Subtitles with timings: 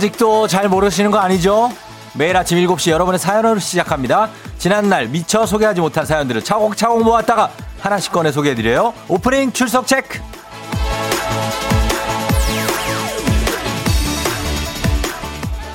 [0.00, 1.70] 아직도 잘 모르시는 거 아니죠?
[2.14, 4.30] 매일 아침 7시 여러분의 사연으로 시작합니다.
[4.56, 8.94] 지난날 미처 소개하지 못한 사연들을 차곡차곡 모았다가 하나씩 꺼내 소개해드려요.
[9.08, 10.18] 오프닝 출석 체크!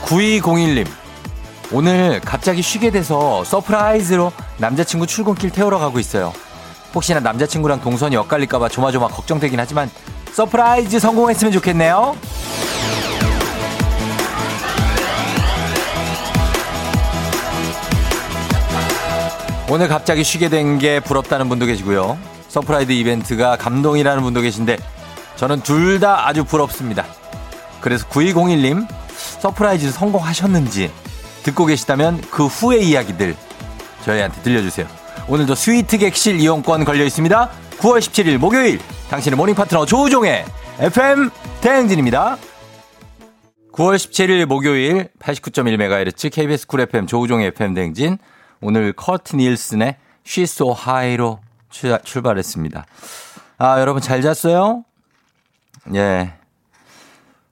[0.05, 0.87] 9201님.
[1.71, 6.33] 오늘 갑자기 쉬게 돼서 surprise로 남자친구 출근길 태우러 가고 있어요.
[6.95, 9.91] 혹시나 남자친구랑 동선이 엇갈릴까봐 조마조마 걱정되긴 하지만
[10.33, 12.15] surprise 성공했으면 좋겠네요.
[19.69, 22.17] 오늘 갑자기 쉬게 된 게 부럽다는 분도 계시고요.
[22.49, 24.77] surprise 이벤트가 감동이라는 분도 계신데
[25.35, 27.05] 저는 둘 다 아주 부럽습니다.
[27.81, 28.87] 그래서 9201님
[29.39, 30.91] surprise 성공하셨는지
[31.43, 33.35] 듣고 계시다면 그 후의 이야기들
[34.03, 34.87] 저희한테 들려주세요.
[35.27, 37.49] 오늘도 스위트 객실 이용권 걸려 있습니다.
[37.79, 38.79] 9월 17일 목요일
[39.09, 40.45] 당신의 모닝 파트너 조우종의
[40.79, 41.29] FM
[41.61, 42.37] 대행진입니다.
[43.73, 48.17] 9월 17일 목요일 89.1MHz KBS 쿨 FM 조우종의 FM 대행진
[48.67, 52.87] 오늘 커트 닐슨의 She's So High로 출발했습니다.
[53.59, 54.83] 아, 여러분 잘 잤어요?
[55.93, 56.33] 예.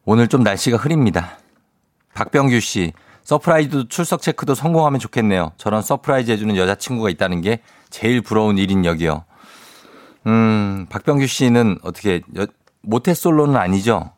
[0.05, 1.38] 오늘 좀 날씨가 흐립니다.
[2.16, 2.94] 박병규 씨,
[3.25, 5.52] 서프라이즈 출석 체크도 성공하면 좋겠네요.
[5.58, 7.61] 저런 서프라이즈 해주는 여자친구가 있다는 게
[7.92, 9.23] 제일 부러운 일인 여기요.
[10.25, 12.48] 음, 박병규 씨는 어떻게, 여,
[12.81, 14.11] 모태 솔로는 아니죠?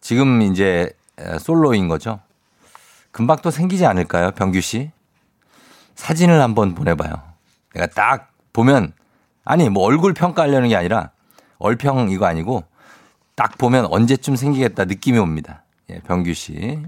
[0.00, 0.90] 지금 이제
[1.38, 2.18] 솔로인 거죠?
[3.12, 4.90] 금방 또 생기지 않을까요, 병규 씨?
[6.02, 7.10] 사진을 한번 보내봐요.
[7.74, 8.92] 내가 딱 보면,
[9.44, 11.10] 아니, 뭐 얼굴 평가하려는 게 아니라
[11.58, 12.62] 얼평 이거 아니고
[13.34, 15.64] 딱 보면 언제쯤 생기겠다 느낌이 옵니다.
[15.90, 16.78] 예, 병규 씨.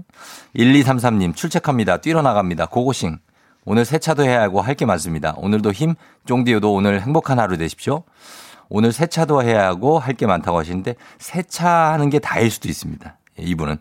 [0.55, 1.97] 1233님, 출첵합니다.
[1.97, 2.67] 뛰러 나갑니다.
[2.67, 3.19] 고고싱.
[3.65, 5.33] 오늘 세차도 해야 하고 할 게 많습니다.
[5.37, 5.95] 오늘도 힘,
[6.25, 8.03] 쫑디오도 오늘 행복한 하루 되십시오.
[8.69, 13.17] 오늘 세차도 해야 하고 할 게 많다고 하시는데 세차하는 게 다일 수도 있습니다.
[13.39, 13.77] 예, 이분은.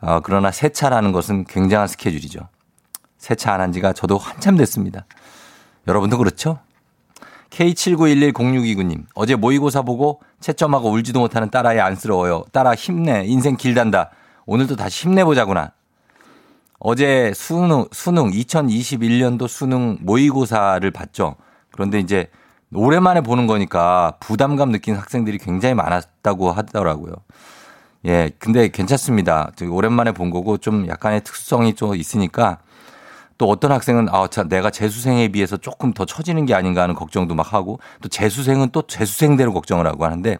[0.00, 2.48] 어, 그러나 세차라는 것은 굉장한 스케줄이죠.
[3.26, 5.04] 세차 안 한 지가 저도 한참 됐습니다.
[5.88, 6.60] 여러분도 그렇죠?
[7.50, 12.44] K79110629님, 어제 모의고사 보고 채점하고 울지도 못하는 딸아이 안쓰러워요.
[12.52, 13.24] 딸아 힘내.
[13.26, 14.10] 인생 길단다.
[14.46, 15.72] 오늘도 다시 힘내보자구나.
[16.78, 21.34] 어제 수능, 수능, 2021년도 수능 모의고사를 봤죠.
[21.72, 22.30] 그런데 이제
[22.72, 27.14] 오랜만에 보는 거니까 부담감 느낀 학생들이 굉장히 많았다고 하더라고요.
[28.04, 29.50] 예, 근데 괜찮습니다.
[29.68, 32.58] 오랜만에 본 거고 좀 약간의 특수성이 좀 있으니까
[33.38, 37.34] 또 어떤 학생은 아, 참 내가 재수생에 비해서 조금 더 처지는 게 아닌가 하는 걱정도
[37.34, 40.38] 막 하고 또 재수생은 또 재수생대로 걱정을 하고 하는데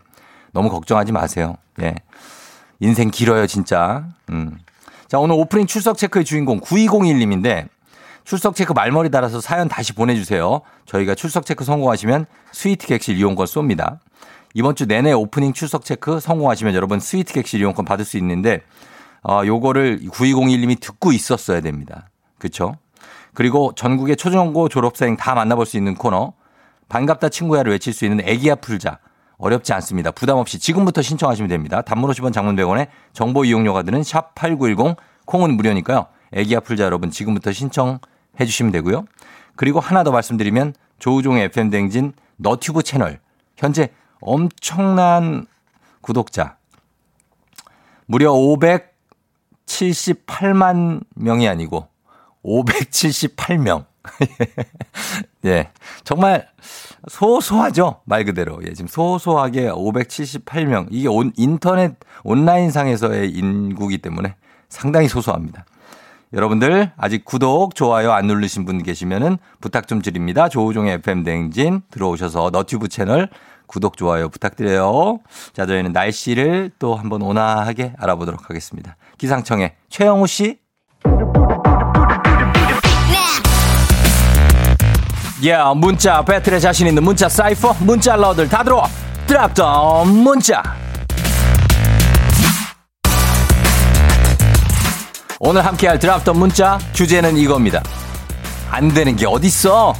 [0.53, 1.57] 너무 걱정하지 마세요.
[1.83, 1.95] 예.
[2.81, 4.07] 인생 길어요, 진짜.
[4.31, 4.59] 음.
[5.09, 7.69] 자, 오늘 오프닝 출석 체크의 주인공 9201님인데
[8.25, 10.63] 출석 체크 말머리 달아서 사연 다시 보내주세요.
[10.87, 14.01] 저희가 출석 체크 성공하시면 스위트 객실 이용권 쏩니다.
[14.53, 18.63] 이번 주 내내 오프닝 출석 체크 성공하시면 여러분 스위트 객실 이용권 받을 수 있는데
[19.23, 22.09] 어, 요거를 9201님이 듣고 있었어야 됩니다.
[22.39, 22.77] 그렇죠?
[23.37, 26.33] 그리고 전국의 초중고 졸업생 다 만나볼 수 있는 코너
[26.89, 28.99] 반갑다 친구야를 외칠 수 있는 애기야 풀자
[29.37, 30.11] 어렵지 않습니다.
[30.11, 31.83] 부담 없이 지금부터 신청하시면 됩니다.
[31.83, 36.07] 단문 50원 장문 100원에 정보 이용료가 드는 샵 8910 콩은 무료니까요.
[36.33, 37.99] 애기야 풀자 여러분 지금부터 신청해
[38.39, 39.05] 주시면 되고요.
[39.55, 43.21] 그리고 하나 더 말씀드리면 조우종의 FM 댕진 너튜브 채널
[43.59, 43.91] 현재
[44.23, 45.45] 엄청난
[46.01, 46.57] 구독자
[48.07, 51.89] 무려 578만 명이 아니고
[52.47, 53.85] 578명.
[55.45, 55.71] 예.
[56.05, 56.49] 정말
[57.09, 58.01] 소소하죠?
[58.05, 58.61] 말 그대로.
[58.65, 58.73] 예.
[58.73, 60.87] 지금 소소하게 578명.
[60.91, 64.37] 이게 온, 인터넷 온라인 상에서의 인구기 때문에
[64.69, 65.65] 상당히 소소합니다.
[66.33, 70.49] 여러분들 아직 구독, 좋아요 안 누르신 분 계시면은 부탁 좀 드립니다.
[70.49, 73.29] 조우종의 FM 댕진 들어오셔서 너튜브 채널
[73.67, 75.21] 구독, 좋아요 부탁드려요.
[75.53, 78.97] 자, 저희는 날씨를 또 한번 온화하게 알아보도록 하겠습니다.
[79.19, 80.59] 기상청의 최영우 씨.
[85.43, 88.89] Yeah, 문자 배틀에 자신 있는 문자 사이퍼 문자 러들 다 들어와
[89.27, 90.63] 드랍더 문자
[95.39, 97.83] 오늘 함께할 드랍더 문자 주제는 이겁니다
[98.71, 99.95] 안 되는 게 어딨어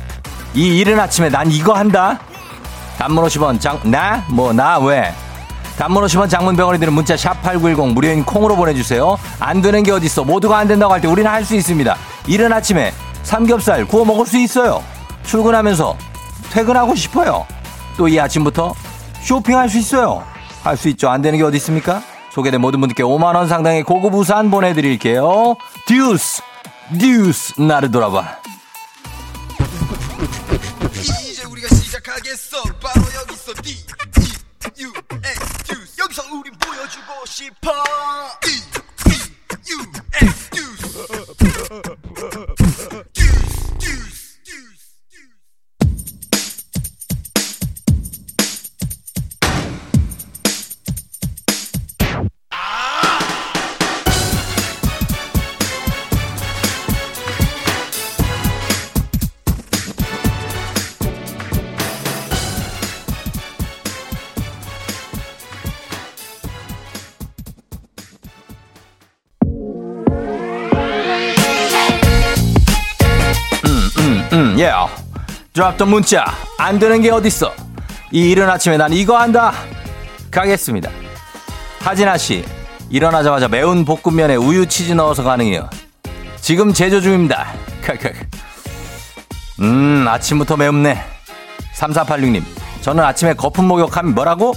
[0.55, 2.19] 이 이른 아침에 난 이거 한다
[2.99, 4.25] 단문 50원 장, 나?
[4.31, 5.13] 뭐, 나, 왜?
[5.77, 9.19] 단문 50원 장문 병원이 드는 문자 샵 8910 무료인 콩으로 보내주세요.
[9.39, 10.25] 안 되는 게 어딨어.
[10.25, 11.95] 모두가 안 된다고 할 때 우리는 할 수 있습니다.
[12.27, 14.83] 이른 아침에 삼겹살 구워 먹을 수 있어요.
[15.27, 15.97] 출근하면서
[16.53, 17.47] 퇴근하고 싶어요.
[17.97, 18.75] 또 이 아침부터
[19.23, 20.25] 쇼핑할 수 있어요.
[20.63, 21.09] 할 수 있죠.
[21.09, 22.03] 안 되는 게 어디 있습니까?
[22.33, 25.57] 소개된 모든 분들께 5만원 상당의 고급 우산 보내드릴게요.
[25.87, 26.43] 듀스!
[26.99, 27.61] 듀스!
[27.61, 28.37] 나를 돌아봐.
[31.01, 32.63] 이제 우리가 시작하겠어.
[32.83, 34.93] 바로 여기서 D, E, U,
[35.25, 36.01] S, 듀스.
[36.01, 37.71] 여기서 우린 보여주고 싶어.
[38.43, 39.13] D, E,
[39.73, 39.79] U,
[40.23, 42.06] 예.
[75.57, 76.27] 드랍던 문자.
[76.59, 77.51] 안 되는 게 어딨어.
[78.13, 79.55] 이 이른 아침에 난 이거 한다.
[80.31, 80.91] 가겠습니다.
[81.81, 82.45] 하진아 씨.
[82.91, 85.71] 일어나자마자 매운 볶음면에 우유 치즈 넣어서 가능해요.
[86.43, 87.47] 지금 제조 중입니다.
[89.61, 91.03] 음, 아침부터 매운네.
[91.75, 92.43] 3486님.
[92.83, 94.53] 저는 아침에 거품 목욕하면 뭐라고?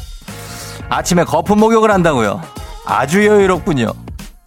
[0.89, 2.41] 아침에 거품 목욕을 한다고요.
[2.85, 3.93] 아주 여유롭군요.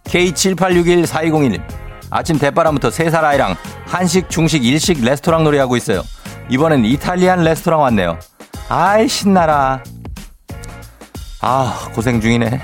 [0.03, 1.63] K78614201님.
[2.11, 3.55] 아침 대바람부터 3살 아이랑
[3.87, 6.03] 한식, 중식, 일식 레스토랑 놀이하고 있어요.
[6.49, 8.19] 이번엔 이탈리안 레스토랑 왔네요.
[8.69, 9.83] 아이, 신나라.
[11.41, 12.61] 아, 고생 중이네.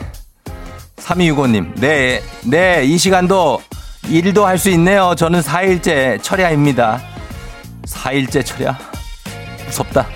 [0.98, 1.80] 3265님.
[1.80, 3.62] 네, 네, 이 시간도
[4.08, 5.14] 일도 할 수 있네요.
[5.16, 7.02] 저는 4일째 철야입니다.
[7.86, 8.78] 4일째 철야.
[9.66, 10.08] 무섭다.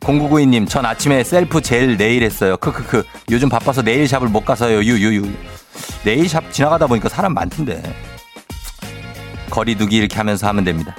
[0.00, 2.56] 0992님, 전 아침에 셀프 젤 네일 했어요.
[2.56, 3.04] 크크크.
[3.30, 4.78] 요즘 바빠서 네일샵을 못 가서요.
[4.82, 5.30] 유유유.
[6.04, 7.82] 네일샵 지나가다 보니까 사람 많던데.
[9.50, 10.96] 거리 두기 이렇게 하면서 하면 됩니다.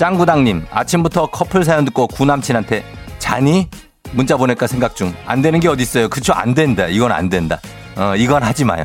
[0.00, 2.82] 짱구당님, 아침부터 커플 사연 듣고 구남친한테
[3.18, 3.68] 자니?
[4.12, 5.14] 문자 보낼까 생각 중.
[5.26, 6.08] 안 되는 게 어딨어요.
[6.08, 6.32] 그쵸?
[6.32, 6.86] 안 된다.
[6.86, 7.60] 이건 안 된다.
[7.96, 8.84] 어, 이건 하지 마요.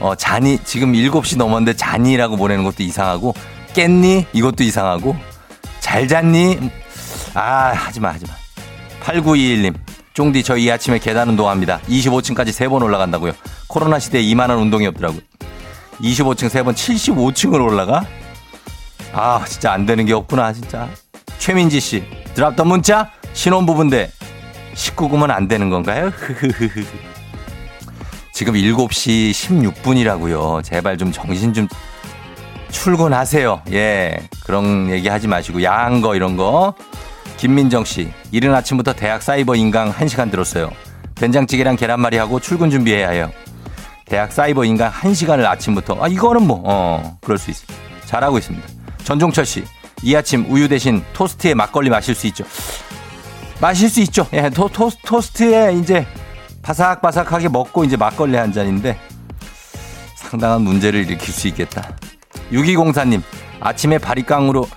[0.00, 0.58] 어, 자니?
[0.64, 3.32] 지금 7시 넘었는데 자니라고 보내는 것도 이상하고,
[3.74, 4.26] 깼니?
[4.32, 5.14] 이것도 이상하고,
[5.78, 6.58] 잘 잤니?
[7.34, 8.32] 아, 하지 마, 하지 마.
[9.04, 9.76] 8921님,
[10.14, 11.78] 쫑디 저 이 아침에 계단 운동합니다.
[11.88, 13.34] 25층까지 3번 올라간다고요.
[13.68, 15.20] 코로나 시대에 2만원 운동이 없더라고요.
[16.02, 18.04] 25층 3번 75층을 올라가?
[19.12, 20.88] 아, 진짜 안 되는 게 없구나, 진짜.
[21.38, 22.04] 최민지 씨,
[22.34, 23.10] 드랍던 문자?
[23.32, 24.10] 신혼부부인데
[24.74, 26.12] 19금은 안 되는 건가요?
[28.32, 30.64] 지금 7시 16분이라고요.
[30.64, 31.68] 제발 좀 정신 좀
[32.70, 33.62] 출근하세요.
[33.72, 34.16] 예.
[34.44, 36.74] 그런 얘기 하지 마시고 야한 거 이런 거.
[37.36, 40.70] 김민정 씨, 이른 아침부터 대학 사이버 인강 1시간 들었어요.
[41.16, 43.30] 된장찌개랑 계란말이 하고 출근 준비해야 해요.
[44.06, 46.02] 대학 사이버 인강 1시간을 아침부터.
[46.02, 47.66] 아, 이거는 뭐, 어, 그럴 수 있어요.
[48.06, 48.66] 잘하고 있습니다.
[49.04, 49.64] 전종철 씨,
[50.02, 52.44] 이 아침 우유 대신 토스트에 막걸리 마실 수 있죠.
[53.60, 54.26] 마실 수 있죠.
[54.32, 56.06] 예, 토, 토, 토스트에 이제
[56.62, 58.98] 바삭바삭하게 먹고 이제 막걸리 한 잔인데
[60.14, 61.96] 상당한 문제를 일으킬 수 있겠다.
[62.52, 63.22] 6204님,
[63.60, 64.68] 아침에 바리깡으로,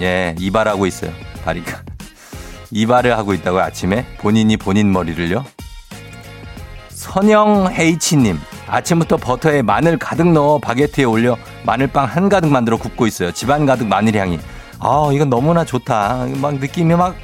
[0.00, 1.12] 예, 이발하고 있어요.
[1.44, 1.80] 바리깡.
[2.70, 5.44] 이발을 하고 있다고 아침에 본인이 본인 머리를요.
[7.06, 13.32] 선영 H님 아침부터 버터에 마늘 가득 넣어 바게트에 올려 마늘빵 한 가득 만들어 굽고 있어요.
[13.32, 14.38] 집안 가득 마늘 향이.
[14.80, 16.26] 아 이건 너무나 좋다.
[16.42, 17.14] 막 느낌이 막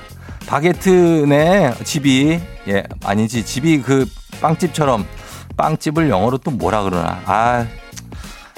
[0.46, 4.06] 바게트네 집이 예 아니지 집이 그
[4.40, 5.04] 빵집처럼
[5.56, 7.66] 빵집을 영어로 또 뭐라 그러나 아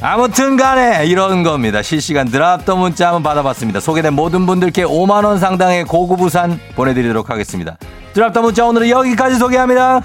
[0.03, 1.83] 아무튼 간에 이런 겁니다.
[1.83, 3.81] 실시간 드랍더 문자 한번 받아봤습니다.
[3.81, 7.77] 소개된 모든 분들께 5만원 상당의 고급 우산 보내드리도록 하겠습니다.
[8.13, 10.03] 드랍더 문자 오늘은 여기까지 소개합니다.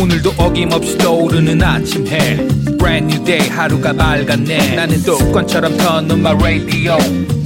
[0.00, 2.36] 오늘도 어김없이 떠오르는 아침 해.
[2.78, 4.76] Brand new day 하루가 밝았네.
[4.76, 6.96] 나는 독관처럼 켜놓은 my radio.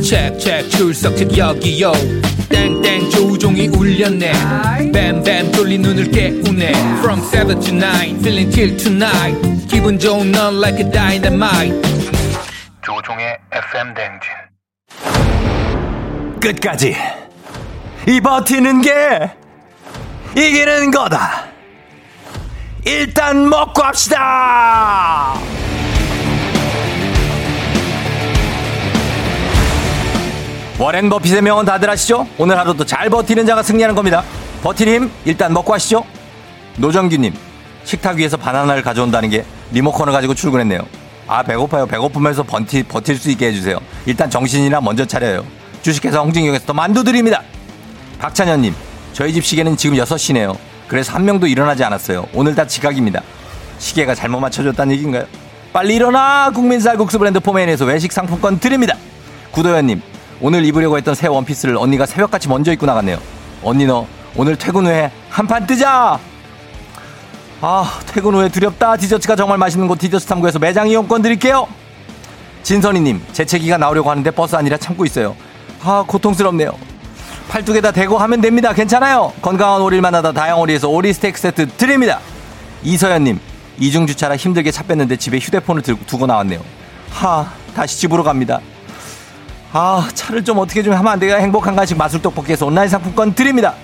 [0.03, 1.93] Check check 출석책 여기요.
[2.51, 4.33] 땡땡 조종이 울렸네.
[4.93, 6.73] 뱀뱀 뚫린 눈을 깨우네.
[6.99, 9.67] From 7 to 9 feeling till tonight.
[9.69, 11.81] 기분 좋은 넌 like a dynamite.
[12.85, 13.39] 조종의
[13.71, 14.31] FM 댕진.
[16.39, 16.95] 끝까지.
[18.09, 18.91] 이 버티는 게
[20.37, 21.52] 이기는 거다.
[22.85, 25.35] 일단 먹고 합시다.
[30.79, 32.27] 워렌 버핏의 명언 다들 아시죠?
[32.39, 34.25] 오늘 하루도 잘 버티는 자가 승리하는 겁니다.
[34.65, 36.05] 버티는 힘 일단 먹고 하시죠.
[36.77, 37.33] 노정규님
[37.85, 40.81] 식탁 위에서 바나나를 가져온다는 게 리모컨을 가지고 출근했네요.
[41.29, 41.87] 아 배고파요.
[41.87, 43.79] 배고프면서 버티, 버틸 수 있게 해주세요.
[44.07, 45.45] 일단 정신이나 먼저 차려요.
[45.83, 47.43] 주식회사 홍진경에서 또 만두 드립니다.
[48.19, 48.75] 박찬현님
[49.13, 50.57] 저희 집 시계는 지금 6시네요.
[50.93, 52.27] 그래서 한 명도 일어나지 않았어요.
[52.35, 53.23] 오늘 다 지각입니다.
[53.79, 55.25] 시계가 잘못 맞춰줬다는 얘기인가요?
[55.73, 56.51] 빨리 일어나!
[56.55, 58.95] 국민 쌀국수 브랜드 포메인에서 외식 상품권 드립니다.
[59.53, 60.03] 구도현님,
[60.43, 63.17] 오늘 입으려고 했던 새 원피스를 언니가 새벽같이 먼저 입고 나갔네요.
[63.63, 64.07] 언니 너
[64.37, 66.19] 오늘 퇴근 후에 한판 뜨자!
[67.63, 68.99] 아, 퇴근 후에 두렵다.
[68.99, 71.67] 디저트가 정말 맛있는 곳 디저트 탐구에서 매장 이용권 드릴게요.
[72.65, 75.37] 진선이님, 재채기가 나오려고 하는데 버스 안이라 참고 있어요.
[75.83, 76.92] 아, 고통스럽네요.
[77.49, 78.73] 팔뚝에다 대고 하면 됩니다.
[78.73, 79.33] 괜찮아요.
[79.43, 82.19] 건강한 오리를 만나다 다향오리에서 오리 스테이크 세트 드립니다.
[82.83, 83.39] 이서연님,
[83.79, 86.61] 이중주차라 힘들게 차 뺐는데 집에 휴대폰을 들고 두고 나왔네요.
[87.11, 88.61] 하, 다시 집으로 갑니다.
[89.73, 91.37] 아, 차를 좀 어떻게 좀 하면 안 돼요?
[91.37, 93.75] 행복한 간식 마술 떡볶이에서 온라인 상품권 드립니다.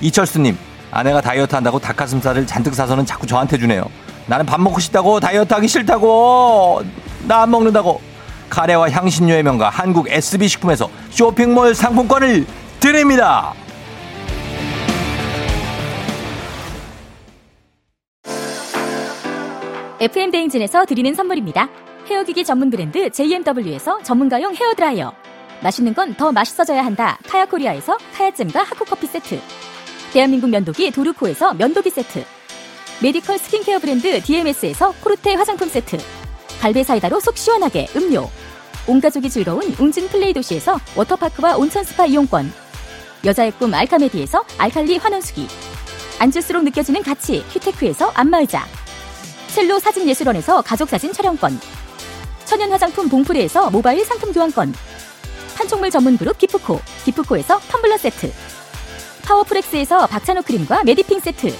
[0.00, 0.56] 이철수님,
[0.90, 3.84] 아내가 다이어트 한다고 닭가슴살을 잔뜩 사서는 자꾸 저한테 주네요.
[4.26, 6.82] 나는 밥 먹고 싶다고 다이어트 하기 싫다고
[7.26, 8.00] 나 안 먹는다고
[8.50, 12.46] 카레와 향신료의 명가 한국 SB식품에서 쇼핑몰 상품권을
[12.82, 13.54] 드립니다.
[20.00, 21.68] FM 대행진에서 드리는 선물입니다.
[22.08, 25.12] 헤어기기 전문 브랜드 JMW에서 전문가용 헤어드라이어.
[25.62, 27.18] 맛있는 건 더 맛있어져야 한다.
[27.28, 29.40] 카야코리아에서 카야잼과 하코커피 세트.
[30.12, 32.24] 대한민국 면도기 도르코에서 면도기 세트.
[33.00, 35.98] 메디컬 스킨케어 브랜드 DMS에서 코르테 화장품 세트.
[36.60, 38.28] 갈배 사이다로 속 시원하게 음료.
[38.88, 42.52] 온 가족이 즐거운 웅진 플레이 도시에서 워터파크와 온천 스파 이용권.
[43.24, 45.46] 여자의 꿈 알카메디에서 알칼리 환원수기.
[46.18, 48.66] 앉을수록 느껴지는 가치 큐테크에서 안마의자.
[49.48, 51.60] 첼로 사진예술원에서 가족사진 촬영권.
[52.44, 54.74] 천연 화장품 봉프레에서 모바일 상품 교환권.
[55.56, 58.32] 판촉물 전문 그룹 기프코, 기프코에서 텀블러 세트.
[59.24, 61.54] 파워프렉스에서 박찬호 크림과 메디핑 세트.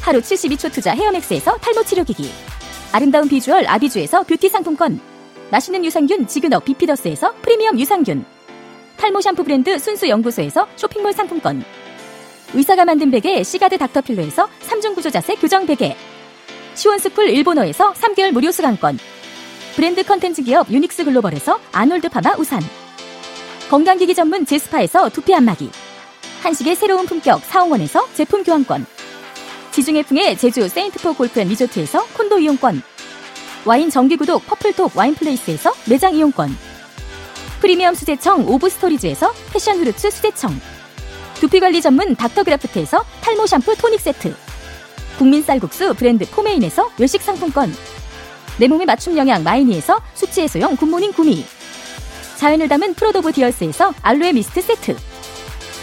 [0.00, 2.32] 하루 72초 투자 헤어맥스에서 탈모 치료기기.
[2.92, 5.00] 아름다운 비주얼 아비주에서 뷰티 상품권.
[5.50, 8.35] 맛있는 유산균 지그넉 비피더스에서 프리미엄 유산균.
[8.96, 11.64] 탈모 샴푸 브랜드 순수 연구소에서 쇼핑몰 상품권.
[12.54, 15.96] 의사가 만든 베개 시가드 닥터필로에서 3중 구조 자세 교정 베개.
[16.74, 18.98] 시원스쿨 일본어에서 3개월 무료 수강권.
[19.74, 22.60] 브랜드 컨텐츠 기업 유닉스 글로벌에서 아놀드 파마 우산.
[23.68, 25.70] 건강기기 전문 제스파에서 두피 안마기.
[26.42, 28.86] 한식의 새로운 품격 사홍원에서 제품 교환권.
[29.72, 32.82] 지중해풍의 제주 세인트포 골프 앤 리조트에서 콘도 이용권.
[33.66, 36.75] 와인 정기구독 퍼플톡 와인플레이스에서 매장 이용권.
[37.60, 40.58] 프리미엄 수제청 오브스토리즈에서 패션 후르츠 수제청.
[41.40, 44.34] 두피관리 전문 닥터그라프트에서 탈모 샴푸 토닉 세트.
[45.18, 47.74] 국민 쌀국수 브랜드 포메인에서 외식 상품권.
[48.58, 51.44] 내 몸에 맞춤 영양 마이니에서 숙취 해소용 굿모닝 구미.
[52.36, 54.96] 자연을 담은 프로도브 디얼스에서 알로에 미스트 세트.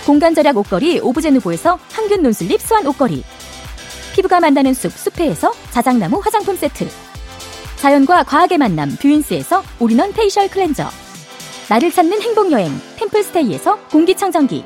[0.05, 3.23] 공간 절약 옷걸이 오브제누보에서 항균 논슬립 스완 옷걸이.
[4.13, 6.87] 피부가 만나는 숲 숲회에서 자작나무 화장품 세트.
[7.77, 11.02] 자연과 과학의 만남 뷰인스에서 올인원 facial 클렌저.
[11.69, 14.65] 나를 찾는 행복여행 템플스테이에서 공기청정기.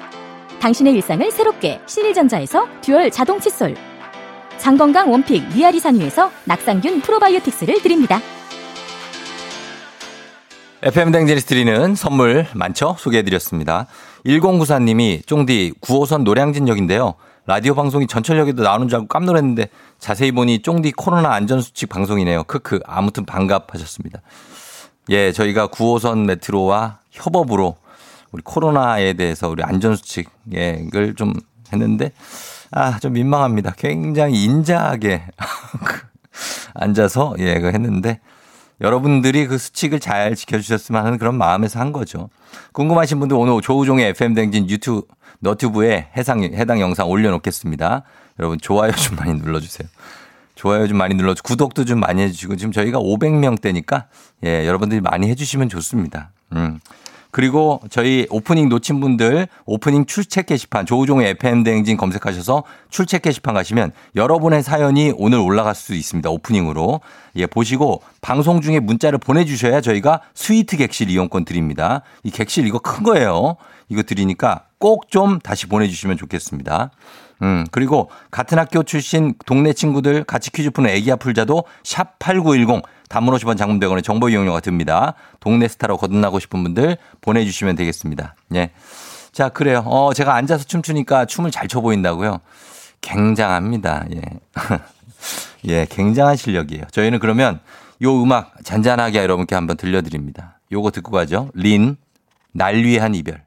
[0.60, 3.76] 당신의 일상을 새롭게 신일전자에서 듀얼 자동 칫솔.
[4.58, 8.20] 장건강 원픽 미야리산 유에서 낙산균 프로바이오틱스를 드립니다.
[10.82, 12.96] FM 대행진에서 드리는 선물 많죠?
[12.98, 13.88] 소개해드렸습니다.
[14.26, 17.16] 1094님이 쫑디 9호선 노량진역인데요.
[17.46, 22.44] 라디오 방송이 전철역에도 나오는 줄 알고 깜놀했는데 자세히 보니 쫑디 코로나 안전수칙 방송이네요.
[22.44, 22.80] 크크.
[22.86, 24.22] 아무튼 반갑하셨습니다.
[25.10, 27.78] 예, 저희가 9호선 메트로와 협업으로
[28.32, 31.34] 우리 코로나에 대해서 우리 안전수칙을 좀
[31.72, 32.12] 했는데
[32.72, 33.74] 아, 좀 민망합니다.
[33.78, 35.24] 굉장히 인자하게
[36.74, 38.20] 앉아서 예, 그 했는데
[38.82, 42.30] 여러분들이 그 수칙을 잘 지켜주셨으면 하는 그런 마음에서 한 거죠.
[42.74, 45.08] 궁금하신 분들 오늘 조우종의 FM댕진 유튜브,
[45.40, 48.04] 너튜브에 해상, 해당 영상 올려놓겠습니다.
[48.40, 49.88] 여러분 좋아요 좀 많이 눌러주세요.
[50.58, 54.06] 좋아요 좀 많이 눌러주 구독도 좀 많이 해주시고 지금 저희가 500명대니까
[54.44, 56.32] 예, 여러분들이 많이 해주시면 좋습니다.
[56.54, 56.80] 음.
[57.30, 63.92] 그리고 저희 오프닝 놓친 분들 오프닝 출첵 게시판 조우종의 FM 대행진 검색하셔서 출첵 게시판 가시면
[64.16, 66.28] 여러분의 사연이 오늘 올라갈 수 있습니다.
[66.30, 67.02] 오프닝으로.
[67.36, 72.02] 예, 보시고 방송 중에 문자를 보내주셔야 저희가 스위트 객실 이용권 드립니다.
[72.24, 73.58] 이 객실 이거 큰 거예요.
[73.90, 76.92] 이거 드리니까 꼭 좀 다시 보내주시면 좋겠습니다.
[77.44, 83.34] 음, 그리고 같은 학교 출신 동네 친구들 같이 퀴즈 푸는 애기야 풀자도 샵 8910 단문
[83.36, 85.14] 50원 장문 100원의 정보 이용료가 듭니다.
[85.40, 88.36] 동네 스타로 거듭나고 싶은 분들 보내주시면 되겠습니다.
[88.56, 88.72] 예.
[89.32, 89.84] 자, 그래요.
[89.86, 92.40] 어, 제가 앉아서 춤추니까 춤을 잘 춰 보인다고요?
[93.02, 94.06] 굉장합니다.
[94.16, 94.22] 예.
[95.68, 96.86] 예, 굉장한 실력이에요.
[96.92, 97.60] 저희는 그러면
[98.02, 100.60] 요 음악 잔잔하게 여러분께 한번 들려드립니다.
[100.72, 101.50] 요거 듣고 가죠.
[101.54, 101.98] 린,
[102.52, 103.47] 날 위한 이별.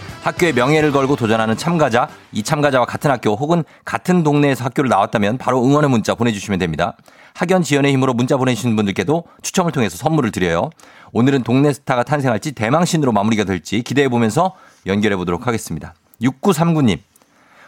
[0.23, 5.63] 학교의 명예를 걸고 도전하는 참가자, 이 참가자와 같은 학교 혹은 같은 동네에서 학교를 나왔다면 바로
[5.63, 6.95] 응원의 문자 보내주시면 됩니다.
[7.33, 10.69] 학연 지연의 힘으로 문자 보내주신 분들께도 추첨을 통해서 선물을 드려요.
[11.11, 14.53] 오늘은 동네 스타가 탄생할지 대망신으로 마무리가 될지 기대해 보면서
[14.85, 15.95] 연결해 보도록 하겠습니다.
[16.21, 16.99] 6939님,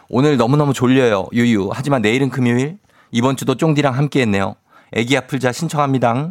[0.08, 1.26] 오늘 너무너무 졸려요.
[1.32, 1.70] 유유.
[1.72, 2.78] 하지만 내일은 금요일.
[3.10, 4.54] 이번 주도 쫑디랑 함께 했네요.
[4.92, 6.30] 애기 아플 자 신청합니다.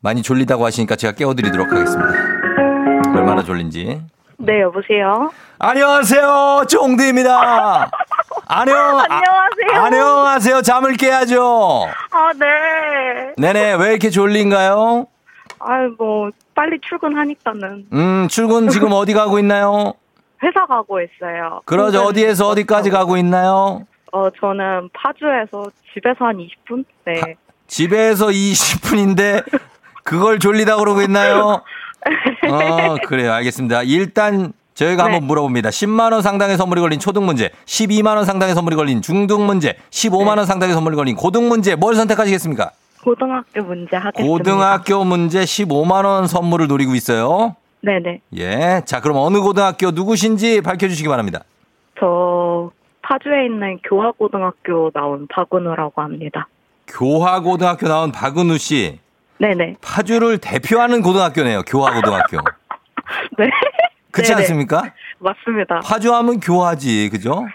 [0.00, 2.12] 많이 졸리다고 하시니까 제가 깨워드리도록 하겠습니다.
[3.14, 4.00] 얼마나 졸린지.
[4.42, 5.30] 네, 여보세요?
[5.58, 6.64] 안녕하세요.
[6.66, 7.90] 쫑디입니다.
[8.48, 8.76] 안녕.
[8.98, 9.74] 안녕하세요.
[9.74, 10.62] 아, 안녕하세요.
[10.62, 11.86] 잠을 깨야죠.
[12.10, 13.34] 아, 네.
[13.36, 13.74] 네네.
[13.74, 15.06] 왜 이렇게 졸린가요?
[15.58, 19.92] 아유, 뭐, 빨리 출근하니까는 음, 출근 지금 어디 가고 있나요?
[20.42, 21.60] 회사 가고 있어요.
[21.66, 22.00] 그러죠.
[22.04, 23.86] 어디에서 어디까지 가고 있나요?
[24.12, 26.84] 어, 저는 파주에서 집에서 한 20분?
[27.04, 27.36] 네.
[27.66, 29.44] 집에서 20분인데
[30.02, 31.62] 그걸 졸리다 그러고 있나요?
[32.48, 33.32] 어, 그래요.
[33.32, 33.82] 알겠습니다.
[33.82, 35.12] 일단 저희가 네.
[35.12, 35.70] 한번 물어봅니다.
[35.70, 40.38] 10만 원 상당의 선물이 걸린 초등 문제, 12만 원 상당의 선물이 걸린 중등 문제, 15만
[40.38, 42.70] 원 상당의 선물이 걸린 고등 문제 뭘 선택하시겠습니까?
[43.02, 44.22] 고등학교 문제 하겠습니다.
[44.22, 47.56] 고등학교 문제 15만 원 선물을 노리고 있어요.
[47.82, 48.20] 네네.
[48.36, 48.82] 예.
[48.84, 51.44] 자, 그럼 어느 고등학교 누구신지 밝혀 주시기 바랍니다.
[51.98, 52.70] 저,
[53.02, 56.48] 파주에 있는 교화고등학교 나온 박은우라고 합니다.
[56.86, 58.98] 교화고등학교 나온 박은우 씨.
[59.40, 59.76] 네네.
[59.80, 61.62] 파주를 대표하는 고등학교네요.
[61.62, 62.36] 교화고등학교.
[63.38, 63.50] 네.
[64.10, 64.42] 그렇지 네네.
[64.42, 64.92] 않습니까?
[65.18, 65.80] 맞습니다.
[65.80, 67.46] 파주하면 교화지, 그죠?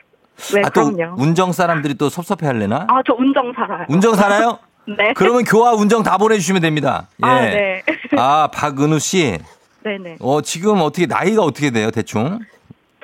[0.54, 1.16] 네, 아, 또 그럼요.
[1.22, 2.88] 운정 사람들이 또 섭섭해 할래나?
[2.90, 3.86] 아, 저 운정 살아요.
[3.88, 4.60] 운정 살아요?
[4.98, 5.14] 네.
[5.16, 7.08] 그러면 교화 운정 다 보내주시면 됩니다.
[7.24, 7.28] 예.
[7.28, 7.84] 아, 네.
[8.18, 9.38] 아, 박은우 씨.
[9.84, 10.18] 네네.
[10.20, 12.40] 어, 지금 어떻게, 나이가 어떻게 돼요, 대충?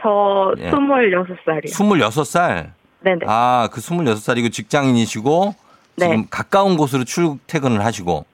[0.02, 0.72] 저, 예.
[0.72, 1.66] 26살이요.
[1.66, 2.72] 26살?
[3.02, 3.20] 네네.
[3.28, 5.54] 아, 그 26살이고 직장인이시고,
[6.00, 6.28] 지금 네.
[6.32, 8.26] 가까운 곳으로 출퇴근을 하시고,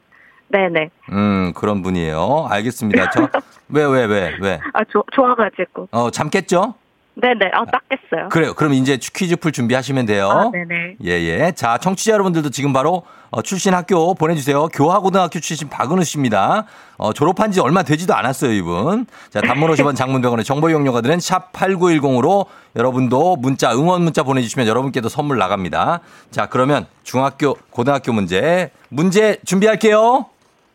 [0.50, 0.90] 네네.
[1.12, 2.48] 음, 그런 분이에요.
[2.50, 3.10] 알겠습니다.
[3.12, 3.30] 저,
[3.70, 4.60] 왜, 왜, 왜, 왜?
[4.74, 5.90] 아, 조, 좋아가지고.
[5.92, 6.76] 어, 잠 깼죠?
[7.20, 7.50] 네네.
[7.54, 8.30] 아, 딱 깼어요.
[8.30, 8.54] 그래요.
[8.54, 10.30] 그럼 이제 퀴즈 풀 준비하시면 돼요.
[10.30, 10.98] 아, 네네.
[11.04, 11.52] 예, 예.
[11.56, 14.68] 자, 청취자 여러분들도 지금 바로 어, 출신 학교 보내주세요.
[14.68, 16.66] 교화고등학교 출신 박은우 씨입니다.
[16.98, 19.08] 어, 졸업한 지 얼마 되지도 않았어요, 이분.
[19.32, 25.10] 자, 단문 50원 장문병원의 정보 이용료가 드는 샵 8910으로 여러분도 문자, 응원 문자 보내주시면 여러분께도
[25.10, 26.02] 선물 나갑니다.
[26.30, 30.28] 자, 그러면 중학교, 고등학교 문제, 문제 준비할게요.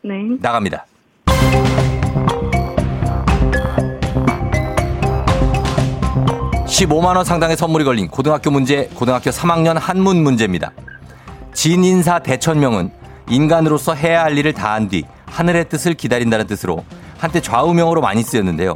[0.05, 0.15] 네.
[0.41, 0.85] 나갑니다.
[6.67, 10.71] (15만 원) 상당의 선물이 걸린 고등학교 문제 고등학교 3학년 한문 문제입니다
[11.53, 12.91] 진인사 대천명은
[13.29, 16.83] 인간으로서 해야 할 일을 다한 뒤 하늘의 뜻을 기다린다는 뜻으로
[17.17, 18.75] 한때 좌우명으로 많이 쓰였는데요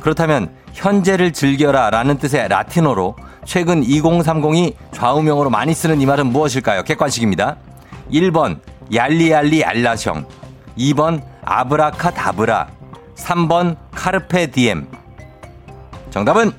[0.00, 7.56] 그렇다면 현재를 즐겨라 라는 뜻의 라틴어로 최근 2030이 좌우명으로 많이 쓰는 이 말은 무엇일까요 객관식입니다
[8.12, 8.58] 1번
[8.92, 10.26] 얄리얄리 알라셩
[10.78, 12.68] 2번 아브라카다브라
[13.16, 14.86] 3번 카르페 디엠
[16.10, 16.52] 정답은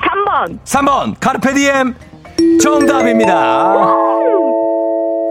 [0.00, 0.58] 3번.
[0.64, 1.94] 3번 카르페 디엠
[2.60, 3.86] 정답입니다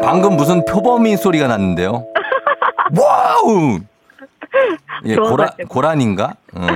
[0.01, 2.05] 방금 무슨 표범이 소리가 났는데요
[2.97, 3.79] 와우
[5.05, 5.49] 예, 고라.
[5.67, 6.33] 고라니인가?
[6.55, 6.67] 어.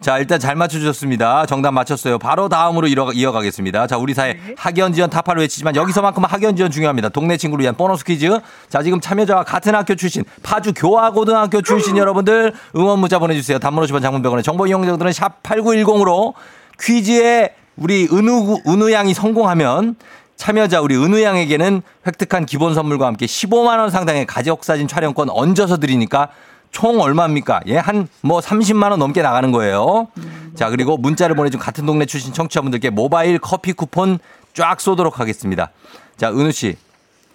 [0.00, 1.44] 자, 일단 잘 맞춰주셨습니다.
[1.44, 2.18] 정답 맞췄어요.
[2.18, 3.86] 바로 다음으로 이어, 이어가 겠습니다.
[3.86, 7.10] 자, 우리 사회 학연 지연 타파를 외치지만 여기서만큼 학연 지연 중요합니다.
[7.10, 8.40] 동네 친구를 위한 보너스 퀴즈.
[8.70, 13.58] 자, 지금 참여자와 같은 학교 출신 파주 교하고등학교 출신 여러분들 응원 문자 보내주세요.
[13.58, 16.32] 단문 50원 장문 100원의 정보 이용료 드는 샵 8910으로
[16.80, 19.96] 퀴즈에 우리 은우, 은우 양이 성공하면
[20.36, 25.76] 참여자 우리 은우 양에게는 획득한 기본 선물과 함께 15만 원 상당의 가족 사진 촬영권 얹어서
[25.76, 26.30] 드리니까
[26.70, 27.60] 총 얼마입니까?
[27.66, 30.08] 예, 한 뭐 30만 원 넘게 나가는 거예요.
[30.54, 34.18] 자, 그리고 문자를 보내준 같은 동네 출신 청취자분들께 모바일 커피 쿠폰
[34.52, 35.70] 쫙 쏘도록 하겠습니다.
[36.16, 36.76] 자, 은우 씨.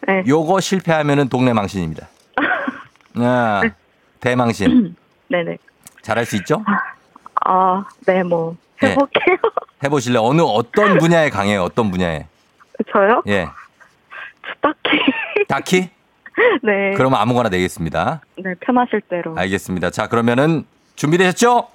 [0.08, 0.24] 네.
[0.28, 2.08] 요거 실패하면은 동네 망신입니다.
[3.18, 3.62] 아,
[4.20, 4.96] 대망신.
[5.30, 5.58] 네네.
[6.02, 6.64] 잘할 수 있죠?
[7.46, 8.92] 아, 네, 뭐, 네.
[8.92, 9.38] 해볼게요.
[9.84, 10.20] 해보실래?
[10.20, 11.64] 어느 어떤 분야에 강해요?
[11.64, 12.28] 어떤 분야에?
[12.92, 13.24] 저요?
[13.28, 13.48] 예.
[14.62, 15.00] 딱히.
[15.48, 15.90] 딱히?
[16.64, 16.94] 네.
[16.96, 18.22] 그러면 아무거나 내겠습니다.
[18.38, 19.38] 네, 편하실 대로.
[19.38, 19.90] 알겠습니다.
[19.90, 21.68] 자, 그러면은 준비되셨죠?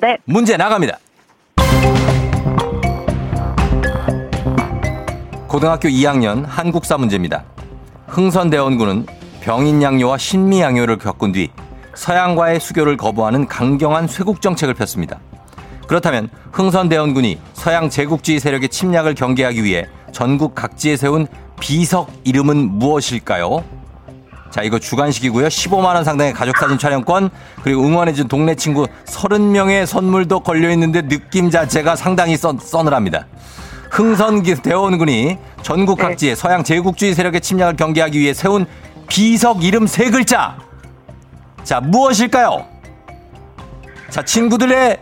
[0.00, 0.18] 네.
[0.24, 0.98] 문제 나갑니다.
[5.48, 7.44] 고등학교 2학년 한국사 문제입니다.
[8.08, 9.06] 흥선대원군은
[9.42, 11.50] 병인양요와 신미양요를 겪은 뒤
[11.94, 15.20] 서양과의 수교를 거부하는 강경한 쇄국 정책을 폈습니다.
[15.86, 21.26] 그렇다면 흥선대원군이 서양 제국주의 세력의 침략을 경계하기 위해 전국 각지에 세운
[21.60, 23.62] 비석 이름은 무엇일까요?
[24.54, 25.48] 자, 이거 주간식이고요.
[25.48, 27.28] 15만 원 상당의 가족 사진 촬영권
[27.64, 33.26] 그리고 응원해준 동네 친구 30명의 선물도 걸려 있는데 느낌 자체가 상당히 써, 서늘합니다.
[33.90, 36.04] 흥선기 대원군이 전국 네.
[36.04, 38.66] 각지에 서양 제국주의 세력의 침략을 경계하기 위해 세운
[39.08, 40.56] 비석 이름 세 글자.
[41.64, 42.64] 자, 무엇일까요?
[44.08, 45.00] 자, 친구들의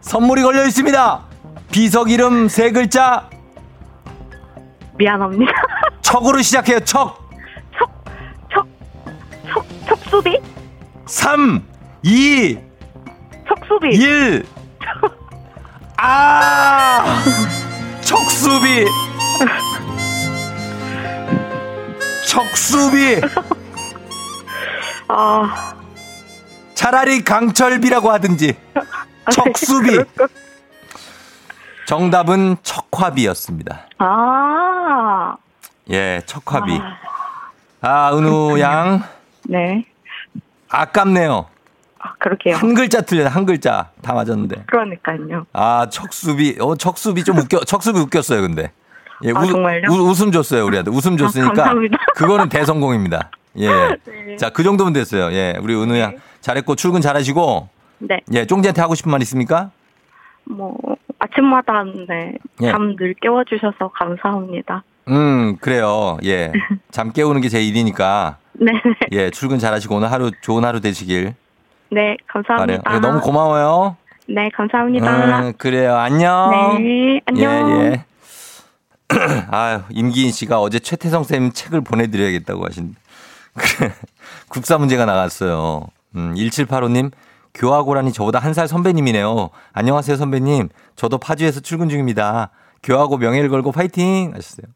[0.00, 1.20] 선물이 걸려 있습니다.
[1.72, 3.28] 비석 이름 세 글자.
[4.96, 5.52] 미안합니다.
[6.02, 6.78] 척으로 시작해요.
[6.84, 7.16] 척.
[7.16, 7.21] 척,
[10.12, 10.38] 척, 척수비?
[11.06, 11.62] 3,
[12.02, 12.58] 2,
[13.48, 13.88] 척수비.
[13.96, 14.44] 1.
[15.96, 17.04] 아!
[18.02, 18.84] 척수비.
[22.28, 23.20] 척수비.
[25.08, 25.74] 아,
[26.74, 28.54] 차라리 강철비라고 하든지.
[29.30, 29.90] 척수비.
[29.92, 30.30] 그럴 것-
[31.86, 33.86] 정답은 척화비였습니다.
[33.98, 35.36] 아,
[35.90, 36.80] 예, 척화비.
[37.80, 39.02] 아, 은우 양.
[39.44, 39.84] 네.
[40.72, 41.46] 아깝네요.
[42.00, 42.56] 아, 그러게요.
[42.56, 43.90] 한 글자 틀려, 한 글자.
[44.02, 44.64] 다 맞았는데.
[44.66, 45.46] 그러니까요.
[45.52, 46.56] 아, 척수비.
[46.60, 48.72] 어, 척수비 좀 웃겨, 척수비 웃겼어요, 근데.
[49.24, 49.88] 예, 아, 정말요?
[49.90, 50.90] 우, 웃음 줬어요, 우리한테.
[50.90, 51.52] 웃음 줬으니까.
[51.52, 51.98] 감사합니다.
[52.16, 53.30] 그거는 대성공입니다.
[53.58, 53.68] 예.
[53.68, 54.36] 네.
[54.36, 55.30] 자, 그 정도면 됐어요.
[55.32, 55.54] 예.
[55.60, 56.16] 우리 은우 양.
[56.40, 57.68] 잘했고, 출근 잘하시고.
[57.98, 58.20] 네.
[58.32, 59.70] 예, 쫑지한테 하고 싶은 말 있습니까?
[60.44, 60.76] 뭐,
[61.20, 62.72] 아침마다 네, 예.
[62.72, 64.82] 잠늘 깨워주셔서 감사합니다.
[65.08, 66.18] 음, 그래요.
[66.24, 66.50] 예.
[66.90, 68.38] 잠 깨우는 게 제 일이니까.
[68.64, 68.72] 네.
[69.12, 71.34] 예, 출근 잘하시고 오늘 하루 좋은 하루 되시길
[71.90, 72.16] 네, 바래요.
[72.28, 72.94] 감사합니다.
[72.94, 73.96] 예, 너무 고마워요.
[74.28, 75.40] 네, 감사합니다.
[75.40, 75.96] 음, 그래요.
[75.96, 76.78] 안녕.
[76.82, 77.82] 네, 안녕.
[77.82, 78.04] 예, 예.
[79.50, 82.94] 아유, 임기인 씨가 어제 최태성 쌤 책을 보내드려야겠다고 하신.
[83.54, 83.92] 그래.
[84.48, 85.86] 국사 문제가 나갔어요.
[86.16, 87.10] 음, 1785님,
[87.54, 89.50] 교화고라니 저보다 한 살 선배님이네요.
[89.74, 90.68] 안녕하세요, 선배님.
[90.96, 92.50] 저도 파주에서 출근 중입니다.
[92.82, 94.32] 교화고 명예를 걸고 파이팅!
[94.34, 94.66] 하셨어요.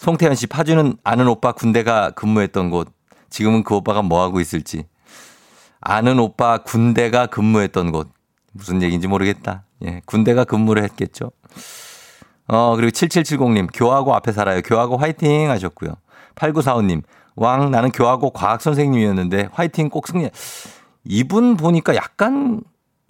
[0.00, 2.88] 송태현 씨, 파주는 아는 오빠 군대가 근무했던 곳.
[3.28, 4.86] 지금은 그 오빠가 뭐 하고 있을지.
[5.82, 8.08] 아는 오빠 군대가 근무했던 곳.
[8.52, 9.64] 무슨 얘기인지 모르겠다.
[9.84, 11.32] 예, 군대가 근무를 했겠죠.
[12.48, 14.62] 어, 그리고 7770님, 교하고 앞에 살아요.
[14.62, 15.92] 교하고 화이팅 하셨고요.
[16.34, 17.02] 8945님,
[17.36, 20.30] 왕, 나는 교하고 과학 선생님이었는데 화이팅 꼭 승리.
[21.04, 22.62] 이분 보니까 약간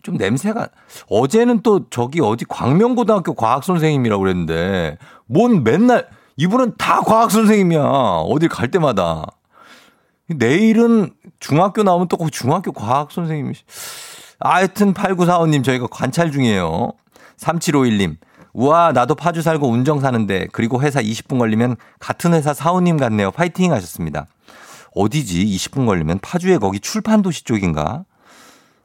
[0.03, 0.67] 좀 냄새가,
[1.09, 6.09] 어제는 또 저기 어디 광명고등학교 과학 선생님이라고 그랬는데, 뭔 맨날,
[6.41, 7.83] 이분은 다 과학 선생님이야.
[7.83, 9.27] 어딜 갈 때마다.
[10.27, 13.63] 내일은 중학교 나오면 또 꼭 중학교 과학 선생님이시.
[14.41, 16.93] 하여튼 8945님 저희가 관찰 중이에요.
[17.37, 18.17] 3751님.
[18.55, 23.33] 우와, 나도 파주 살고 운정 사는데 그리고 회사 20분 걸리면 같은 회사 사원님 같네요.
[23.33, 24.27] 파이팅 하셨습니다.
[24.95, 25.45] 어디지?
[25.45, 28.05] 20분 걸리면 파주에 거기 출판 도시 쪽인가?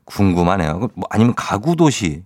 [0.03, 0.79] 궁금하네요.
[0.79, 2.23] 그뭐 아니면 가구 도시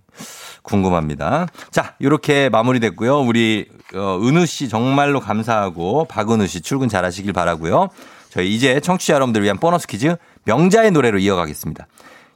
[0.62, 1.46] 궁금합니다.
[1.70, 3.20] 자, 이렇게 마무리됐고요.
[3.20, 7.88] 우리 어, 은우 씨 정말로 감사하고 박은우 씨 출근 잘하시길 바라고요.
[8.30, 11.86] 저희 이제 청취자 여러분들 위한 보너스 퀴즈 명자의 노래로 이어가겠습니다.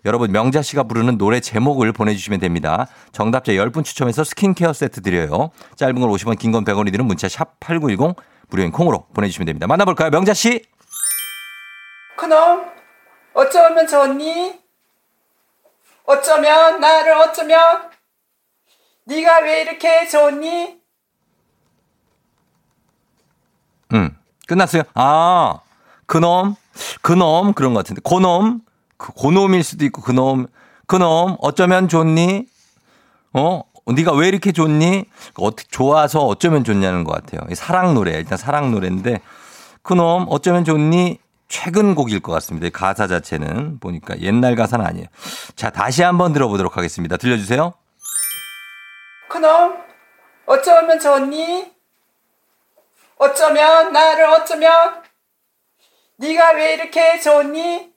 [0.06, 2.88] 여러분 명자 씨가 부르는 노래 제목을 보내주시면 됩니다.
[3.12, 5.50] 정답자 10분 추첨해서 스킨케어 세트 드려요.
[5.76, 8.16] 짧은 걸 50원, 긴 건 100원이 드는 문자 샵 8910
[8.50, 9.66] 무료인 콩으로 보내주시면 됩니다.
[9.66, 10.10] 만나볼까요?
[10.10, 10.62] 명자 씨.
[12.16, 12.64] 그놈
[13.32, 14.60] 어쩌면 좋니?
[16.06, 17.88] 어쩌면 나를 어쩌면
[19.06, 20.78] 네가 왜 이렇게 좋니?
[23.92, 24.82] 음, 끝났어요.
[24.94, 25.60] 아,
[26.06, 26.56] 그놈,
[27.02, 28.00] 그놈, 그런 것 같은데.
[28.02, 28.62] 고놈,
[28.96, 30.46] 그 고놈일 수도 있고, 그놈,
[30.86, 32.46] 그놈, 어쩌면 좋니?
[33.34, 33.62] 어?
[33.86, 35.04] 네가 왜 이렇게 좋니?
[35.36, 37.46] 어떻게 좋아서 어쩌면 좋냐는 것 같아요.
[37.50, 39.20] 이 사랑 노래, 일단 사랑 노래인데,
[39.82, 41.18] 그놈, 어쩌면 좋니?
[41.46, 42.66] 최근 곡일 것 같습니다.
[42.66, 45.06] 이 가사 자체는 보니까 옛날 가사는 아니에요.
[45.54, 47.18] 자, 다시 한번 들어보도록 하겠습니다.
[47.18, 47.74] 들려주세요.
[49.38, 49.76] 그놈
[50.46, 51.72] 어쩌면 좋니?
[53.16, 55.02] 어쩌면 나를 어쩌면?
[56.18, 57.92] 네가 왜 이렇게 좋니?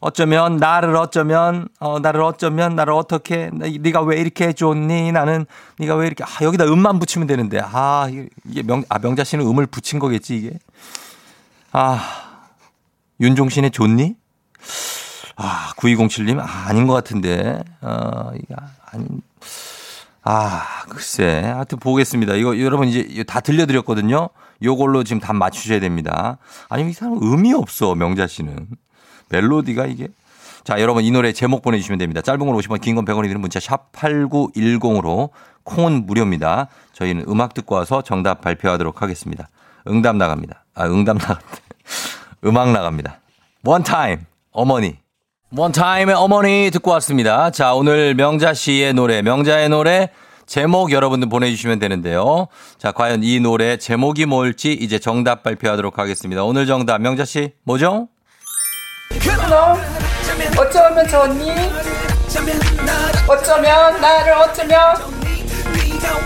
[0.00, 5.12] 어쩌면 나를 어쩌면 어 나를 어쩌면 나를 어떻게 나- 네가 왜 이렇게 좋니?
[5.12, 5.44] 나는
[5.78, 7.60] 네가 왜 이렇게 아 여기다 음만 붙이면 되는데.
[7.62, 10.58] 아 이게- 명 아 명자 씨는 음을 붙인 거겠지 이게.
[11.72, 12.46] 아
[13.20, 14.16] 윤종신의 좋니?
[15.36, 16.40] 아 9207님?
[16.40, 17.62] 아, 아닌 것 같은데.
[17.82, 18.54] 어 이게
[18.92, 19.22] 아닌
[20.22, 24.28] 아 글쎄 하여튼 보겠습니다 이거 여러분 이제 다 들려드렸거든요
[24.62, 28.66] 요걸로 지금 답 맞추셔야 됩니다 아니면 이 사람 음이 없어 명자 씨는
[29.30, 30.08] 멜로디가 이게.
[30.64, 32.20] 자, 여러분 이 노래 제목 보내주시면 됩니다.
[32.20, 35.30] 짧은 걸 50원, 긴 건 100원이 드는 문자 샵 8910으로
[35.64, 36.68] 콩은 무료입니다.
[36.92, 39.48] 저희는 음악 듣고 와서 정답 발표하도록 하겠습니다.
[39.86, 40.64] 응답 나갑니다.
[40.74, 41.42] 아, 응답 나갔다.
[42.44, 43.20] 음악 나갑니다.
[43.64, 44.98] One time, 어머니.
[45.56, 47.50] One time의 어머니 듣고 왔습니다.
[47.50, 50.10] 자, 오늘 명자 씨의 노래, 명자의 노래
[50.46, 52.48] 제목 여러분들 보내주시면 되는데요.
[52.76, 56.44] 자, 과연 이 노래 제목이 뭘지 이제 정답 발표하도록 하겠습니다.
[56.44, 58.08] 오늘 정답 명자 씨 뭐죠?
[59.10, 59.80] 그놈
[60.58, 61.50] 어쩌면 좋니?
[63.26, 64.94] 어쩌면 나를 어쩌면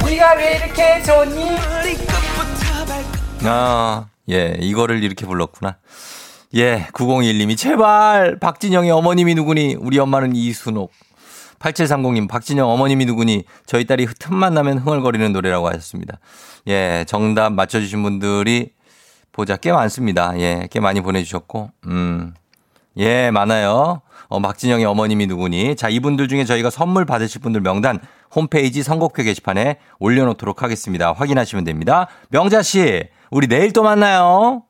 [0.04, 1.50] 네가 왜 이렇게 좋니?
[3.44, 5.76] 아, 예, 이거를 이렇게 불렀구나.
[6.54, 9.76] 예, 9021님이 제발 박진영의 어머님이 누구니?
[9.80, 10.92] 우리 엄마는 이순옥.
[11.58, 13.44] 8730님, 박진영 어머님이 누구니?
[13.64, 16.18] 저희 딸이 틈만 나면 흥얼거리는 노래라고 하셨습니다.
[16.68, 18.72] 예, 정답 맞춰주신 분들이
[19.32, 20.38] 보자 꽤 많습니다.
[20.40, 22.34] 예, 꽤 많이 보내주셨고, 음,
[22.98, 24.02] 예, 많아요.
[24.28, 25.74] 어, 박진영의 어머님이 누구니?
[25.76, 27.98] 자, 이분들 중에 저희가 선물 받으실 분들 명단
[28.34, 31.12] 홈페이지 선곡표 게시판에 올려놓도록 하겠습니다.
[31.12, 32.08] 확인하시면 됩니다.
[32.28, 34.64] 명자 씨, 우리 내일 또 만나요.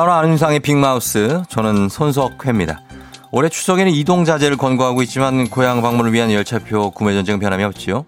[0.00, 1.42] 돌아오는 아름상의 빅마우스.
[1.50, 2.80] 저는 손석회입니다.
[3.32, 8.06] 올해 추석에는 이동자재를 권고하고 있지만 고향 방문을 위한 열차표 구매 전쟁은 변함이 없지요.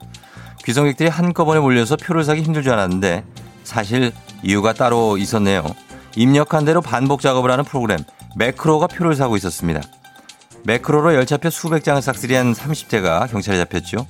[0.65, 3.25] 귀성객들이 한꺼번에 몰려서 표를 사기 힘들 줄 알았는데
[3.65, 4.11] 사실
[4.43, 5.67] 이유가 따로 있었네요.
[6.17, 7.99] 입력한 대로 반복 작업을 하는 프로그램
[8.37, 9.83] 매크로가 표를 사고 있었습니다.
[10.65, 14.07] 매크로로 열차표 수백 장을 싹쓸이한 30대가 경찰에 잡혔죠.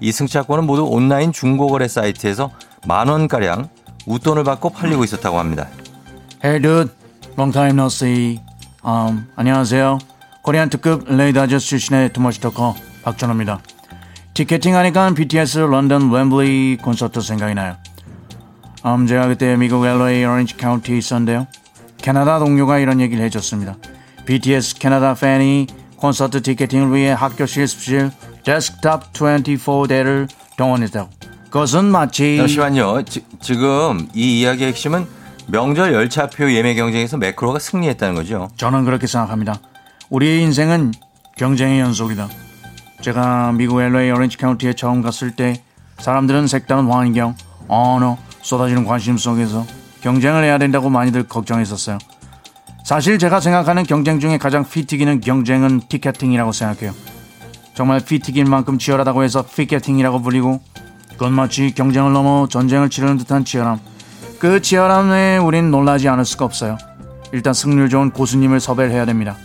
[0.00, 2.50] 이 승차권은 모두 온라인 중고거래 사이트에서
[2.86, 3.70] 만 원가량
[4.06, 5.68] 웃돈을 받고 팔리고 있었다고 합니다.
[7.38, 8.40] Long time no see.
[8.84, 9.98] Um, 안녕하세요.
[10.42, 13.60] 코리안 특급 LA 다저스 출신의 too much talker 박준호입니다.
[14.34, 17.76] 티켓팅 하니까 BTS 런던 웸블리 콘서트 생각이 나요.
[18.84, 21.46] 음, 제가 그때 미국 LA 오렌지 카운티 있었는데요.
[21.98, 23.76] 캐나다 동료가 이런 얘기를 해줬습니다.
[24.26, 28.10] BTS 캐나다 팬이 콘서트 티켓팅을 위해 학교 실습실
[28.44, 31.08] 데스크탑 24대를 동원했다고.
[31.44, 33.02] 그것은 마치 잠시만요.
[33.04, 35.06] 지, 지금 이 이야기의 핵심은
[35.48, 38.48] 명절 열차표 예매 경쟁에서 매크로가 승리했다는 거죠.
[38.56, 39.58] 저는 그렇게 생각합니다.
[40.10, 40.92] 우리의 인생은
[41.36, 42.28] 경쟁의 연속이다.
[43.00, 45.62] 제가 미국 LA 오렌지 카운티에 처음 갔을 때
[45.98, 47.34] 사람들은 색다른 환경,
[47.68, 49.66] 언어, 쏟아지는 관심 속에서
[50.02, 51.98] 경쟁을 해야 된다고 많이들 걱정했었어요.
[52.84, 56.92] 사실 제가 생각하는 경쟁 중에 가장 피 튀기는 경쟁은 티켓팅이라고 생각해요.
[57.74, 60.60] 정말 피 튀길 만큼 치열하다고 해서 피켓팅이라고 불리고
[61.12, 63.91] 그건 마치 경쟁을 넘어 전쟁을 치르는 듯한 치열함.
[64.42, 66.76] 그 치열함에 우린 놀라지 않을 수가 없어요.
[67.30, 69.36] 일단 승률 좋은 고수님을 섭외를 해야 됩니다.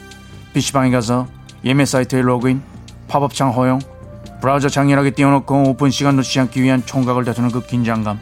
[0.54, 1.28] PC방에 가서
[1.64, 2.64] 예매 사이트에 로그인,
[3.08, 3.78] 팝업창 허용,
[4.42, 8.20] 브라우저 장렬하게 띄워놓고 오픈 시간 놓치지 않기 위한 총각을 다투는 그 긴장감.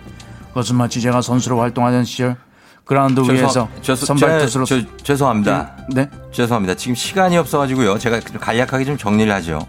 [0.50, 2.36] 그것은 마치 제가 선수로 활동하던 시절
[2.84, 5.78] 그라운드 위에서 죄송- 선발 저- 투수로 저- 죄송합니다.
[5.94, 6.10] 네?
[6.34, 6.76] 죄송합니다.
[6.76, 8.00] 지금 시간이 없어가지고요.
[8.00, 9.66] 제가 좀 간략하게 좀 정리를 하죠.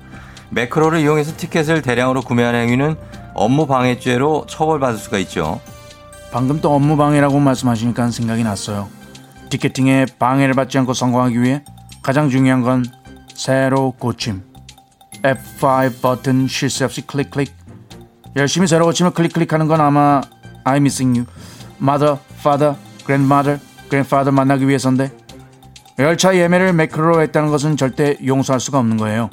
[0.50, 2.96] 매크로를 이용해서 티켓을 대량으로 구매하는 행위는
[3.32, 5.60] 업무 방해죄로 처벌받을 수가 있죠.
[6.36, 8.90] 방금 또 업무 방해라고 말씀하시니까 생각이 났어요.
[9.48, 11.64] 티켓팅에 방해를 받지 않고 성공하기 위해
[12.02, 12.84] 가장 중요한 건
[13.32, 14.42] 새로 고침.
[15.22, 17.54] F5 버튼 쉴 새 없이 클릭 클릭.
[18.36, 20.20] 열심히 새로 고치면 클릭 클릭하는 건 아마
[20.62, 21.26] I'm missing you.
[21.80, 25.16] Mother, father, grandmother, grandfather 만나기 위해서인데
[25.98, 29.30] 열차 예매를 매크로로 했다는 것은 절대 용서할 수가 없는 거예요.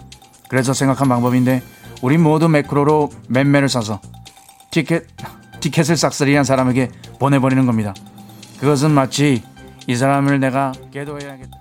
[0.47, 1.63] 그래서 생각한 방법인데
[2.01, 3.99] 우리 모두 매크로로 맴매를 사서
[4.71, 5.07] 티켓
[5.63, 7.93] 티켓을 싹쓸이한 사람에게 보내버리는 겁니다.
[8.59, 9.43] 그것은 마치
[9.87, 11.57] 이 사람을 내가 계도해야겠다.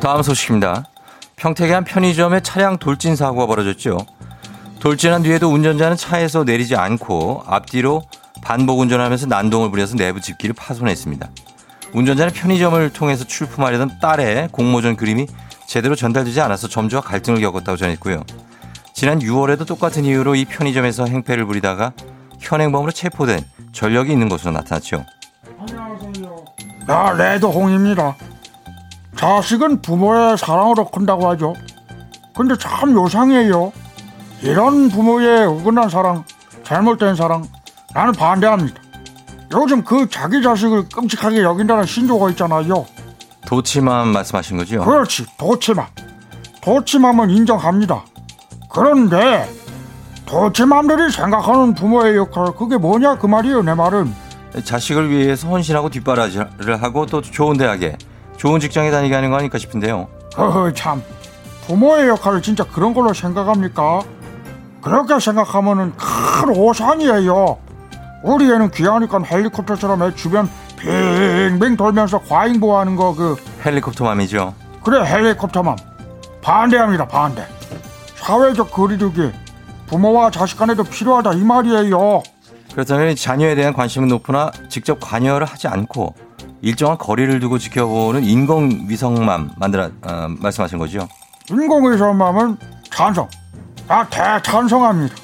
[0.00, 0.84] 다음 소식입니다.
[1.36, 3.98] 평택의 한 편의점에 차량 돌진 사고가 벌어졌죠.
[4.78, 8.02] 돌진한 뒤에도 운전자는 차에서 내리지 않고 앞뒤로
[8.42, 11.28] 반복 운전하면서 난동을 부려서 내부 집기를 파손했습니다.
[11.94, 15.26] 운전자는 편의점을 통해서 출품하려던 딸의 공모전 그림이
[15.66, 18.22] 제대로 전달되지 않아서 점주와 갈등을 겪었다고 전했고요.
[18.92, 21.92] 지난 6월에도 똑같은 이유로 이 편의점에서 행패를 부리다가
[22.40, 25.04] 현행범으로 체포된 전력이 있는 것으로 나타났죠.
[26.88, 28.16] 야, 레드홍입니다.
[29.16, 31.54] 자식은 부모의 사랑으로 큰다고 하죠.
[32.36, 33.72] 근데 참 요상해요.
[34.42, 36.24] 이런 부모의 어긋난 사랑,
[36.64, 37.44] 잘못된 사랑,
[37.94, 38.82] 나는 반대합니다.
[39.52, 42.86] 요즘 그 자기 자식을 끔찍하게 여긴다는 신조가 있잖아요.
[43.46, 44.84] 도치맘 말씀하신 거죠?
[44.84, 45.86] 그렇지, 도치맘.
[46.62, 48.02] 도치맘은 인정합니다.
[48.70, 49.48] 그런데
[50.26, 54.12] 도치맘들이 생각하는 부모의 역할 그게 뭐냐 그 말이에요 내 말은.
[54.64, 57.96] 자식을 위해서 헌신하고 뒷바라지를 하고 또 좋은 대학에
[58.36, 60.08] 좋은 직장에 다니게 하는 거 아닐까 싶은데요.
[60.36, 61.02] 허허 참
[61.66, 64.00] 부모의 역할을 진짜 그런 걸로 생각합니까?
[64.80, 67.58] 그렇게 생각하면은 큰 오산이에요.
[68.22, 70.48] 우리 애는 귀하니까 헬리콥터처럼 애 주변
[70.84, 74.54] 빙빙 돌면서 과잉보하는 거 그 헬리콥터 맘이죠.
[74.82, 75.76] 그래 헬리콥터만
[76.42, 77.46] 반대합니다 반대.
[78.16, 79.30] 사회적 거리두기
[79.86, 82.22] 부모와 자식 간에도 필요하다 이 말이에요.
[82.72, 86.14] 그렇다면 자녀에 대한 관심은 높으나 직접 관여를 하지 않고
[86.60, 91.06] 일정한 거리를 두고 지켜보는 인공위성맘 만들어 어, 말씀하신 거죠.
[91.50, 92.56] 인공위성맘은
[92.90, 93.28] 찬성.
[93.88, 95.14] 아 대찬성합니다.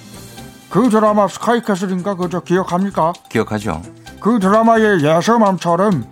[0.69, 3.13] 그 드라마 스카이캐슬인가 그저 기억합니까?
[3.31, 3.83] 기억하죠.
[4.21, 6.05] 그 드라마의 예서맘처럼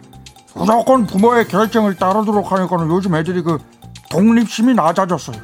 [0.54, 3.58] 무조건 부모의 결정을 따르도록 하니까는 요즘 애들이 그
[4.10, 5.36] 독립심이 낮아졌어요.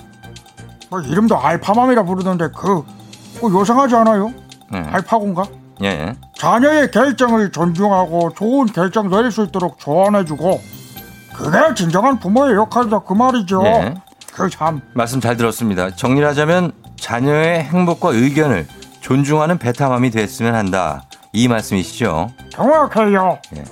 [0.90, 2.82] 뭐 이름도 알파맘이라 부르던데 그,
[3.40, 4.32] 그 요상하지 않아요?
[4.72, 4.78] 네.
[4.78, 5.44] 알파고인가?
[5.82, 6.14] 예.
[6.36, 10.60] 자녀의 결정을 존중하고 좋은 결정 내릴 수 있도록 조언해주고
[11.34, 13.62] 그게 진정한 부모의 역할이다 그 말이죠.
[13.66, 13.94] 예.
[14.32, 14.80] 그 참.
[14.94, 15.90] 말씀 잘 들었습니다.
[15.90, 18.66] 정리를 하자면 자녀의 행복과 의견을
[19.00, 21.02] 존중하는 베타맘이 됐으면 한다.
[21.34, 22.28] 이 말씀이시죠?
[22.50, 23.40] 정확해요.
[23.56, 23.64] 예.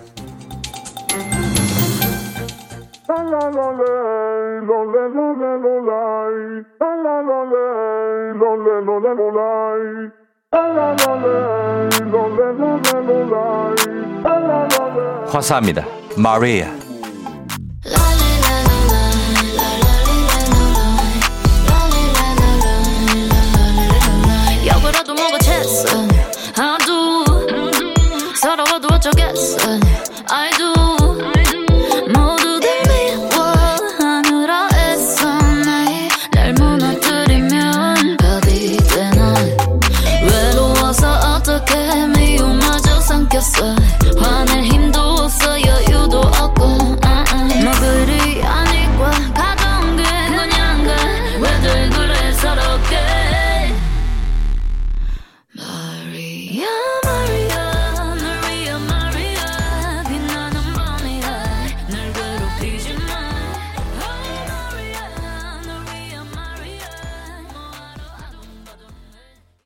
[15.32, 15.86] 화사합니다.
[16.18, 16.91] 마리아.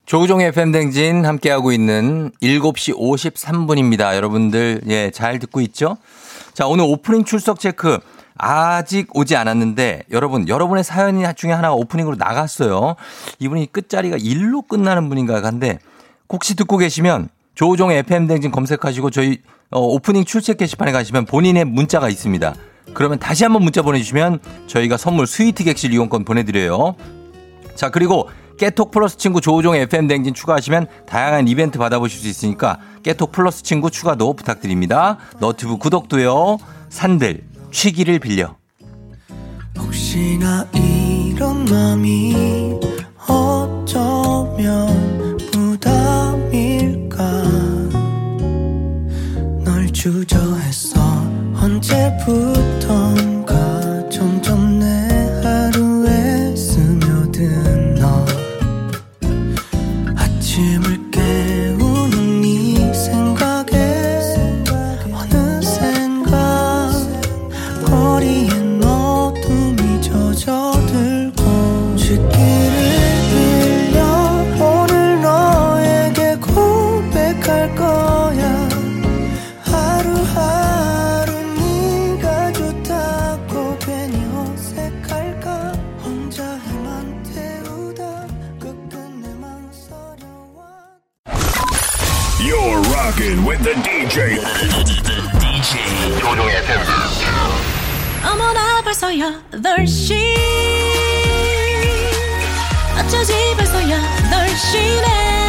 [0.06, 4.14] 조우종의 FM댕진 함께하고 있는 7시 53분입니다.
[4.14, 5.96] 여러분들, 예, 잘 듣고 있죠?
[6.54, 7.98] 자, 오늘 오프닝 출석 체크.
[8.38, 12.94] 아직 오지 않았는데, 여러분, 여러분의 사연 중에 하나가 오프닝으로 나갔어요.
[13.40, 15.80] 이분이 끝자리가 1로 끝나는 분인가 한데,
[16.28, 19.38] 혹시 듣고 계시면 조우종의 FM댕진 검색하시고 저희
[19.70, 22.54] 어, 오프닝 출첵 게시판에 가시면 본인의 문자가 있습니다.
[22.94, 24.38] 그러면 다시 한번 문자 보내주시면
[24.68, 26.94] 저희가 선물 스위트 객실 이용권 보내드려요.
[27.74, 33.32] 자, 그리고 깨톡 플러스 친구 조우종의 FM 댕진 추가하시면 다양한 이벤트 받아보실 수 있으니까 깨톡
[33.32, 35.16] 플러스 친구 추가도 부탁드립니다.
[35.40, 36.58] 너튜브 구독도요.
[36.88, 38.56] 산들 취기를 빌려.
[39.78, 42.80] 혹시나 이런 맘이
[43.28, 47.16] 어쩌면 부담일까
[49.64, 50.98] 널 주저했어
[51.60, 52.95] 언제부턴
[98.26, 100.36] 어머나 벌써 8시
[102.98, 105.45] 어쩌지 벌써 8시네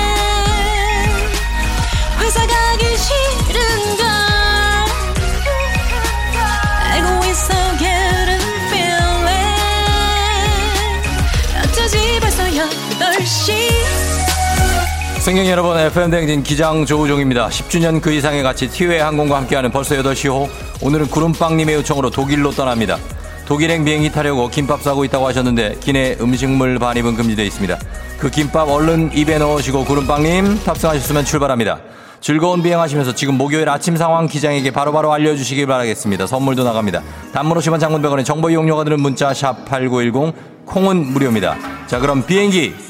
[15.28, 17.50] 승객 여러분, FM댕진 기장 조우종입니다.
[17.50, 20.48] 10주년 그 이상의 가치 티웨이 항공과 함께하는 벌써 8시 호.
[20.82, 22.98] 오늘은 구름빵님의 요청으로 독일로 떠납니다.
[23.46, 27.78] 독일행 비행기 타려고 김밥 싸고 있다고 하셨는데 기내 음식물 반입은 금지되어 있습니다.
[28.18, 31.82] 그 김밥 얼른 입에 넣으시고 구름빵님 탑승하셨으면 출발합니다.
[32.22, 36.26] 즐거운 비행하시면서 지금 목요일 아침 상황 기장에게 바로바로 알려주시길 바라겠습니다.
[36.26, 37.04] 선물도 나갑니다.
[37.34, 40.34] 단문 50원 장문 100원의 정보 이용료가 드는 문자 샵 8910
[40.66, 41.58] 콩은 무료입니다.
[41.88, 42.87] 자 그럼 비행기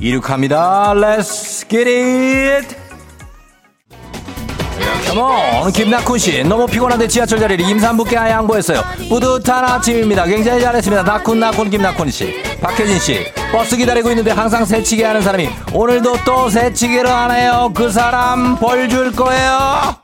[0.00, 0.92] 이륙합니다.
[0.94, 2.76] Let's get it!
[5.08, 6.42] 컴온 김낙훈 씨.
[6.42, 8.82] 너무 피곤한데 지하철 자리를 임산부께 양보했어요.
[9.08, 10.24] 뿌듯한 아침입니다.
[10.24, 11.02] 굉장히 잘했습니다.
[11.04, 12.42] 낙훈 낙훈 김낙훈 씨.
[12.60, 13.24] 박혜진 씨.
[13.52, 17.70] 버스 기다리고 있는데 항상 새치기 하는 사람이 오늘도 또 새치기를 하네요.
[17.74, 19.94] 그 사람 벌 줄 거예요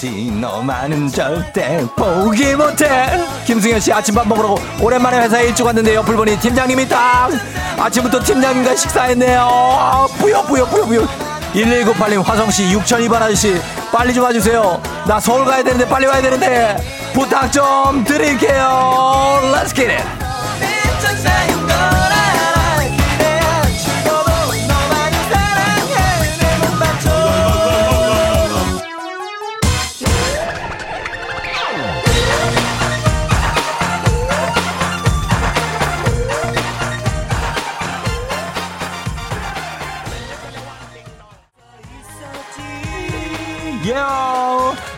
[0.00, 3.10] 알지 너만은 절대 포기 못해
[3.44, 7.30] 김승현 씨 아침밥 먹으러 오랜만에 회사에 일찍 왔는데 옆을 보니 팀장님이 딱
[7.78, 11.08] 아침부터 팀장님과 식사했네요 아, 뿌요 뿌요 뿌요 뿌요
[11.52, 13.60] 1198님 화성시 6002번 아저씨
[13.92, 16.76] 빨리 좀 와주세요 나 서울 가야 되는데 빨리 와야 되는데
[17.12, 19.40] 부탁 좀 드릴게요.
[19.52, 20.20] Let's get it.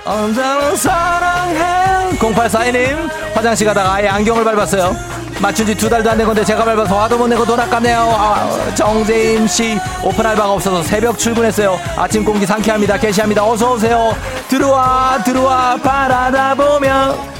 [0.04, 2.18] 언제나 사랑해.
[2.18, 4.94] 0842님 화장실 가다가 아예 안경을 밟았어요.
[5.40, 7.98] 맞춘 지 두 달도 안 된 건데 제가 밟아서 화도 못 내고 돈 아깝네요.
[8.16, 11.78] 아, 정재임 씨 오픈 알바가 없어서 새벽 출근했어요.
[11.96, 12.98] 아침 공기 상쾌합니다.
[12.98, 13.44] 개시합니다.
[13.44, 14.14] 어서 오세요.
[14.48, 15.76] 들어와 들어와.
[15.82, 17.31] 바라다 보면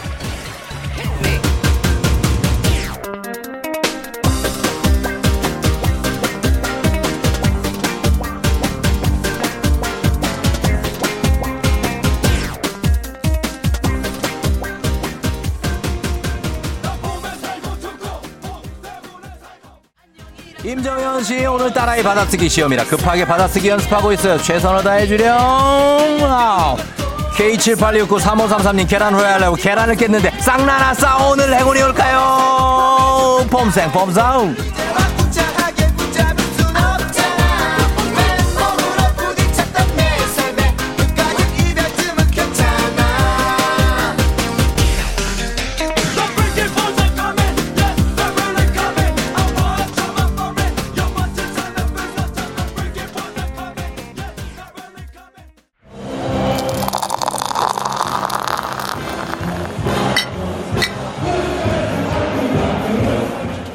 [20.64, 24.38] 임정현 씨 오늘 딸아이 받아쓰기 시험이라 급하게 받아쓰기 연습하고 있어요.
[24.38, 26.22] 최선을 다해주렴.
[26.22, 26.76] Wow.
[27.36, 33.44] K78693533님 계란 후라이 하려고 계란을 깼는데 쌍란 나왔어 오늘 행운이 올까요?
[33.50, 34.54] 폼생 폼사우.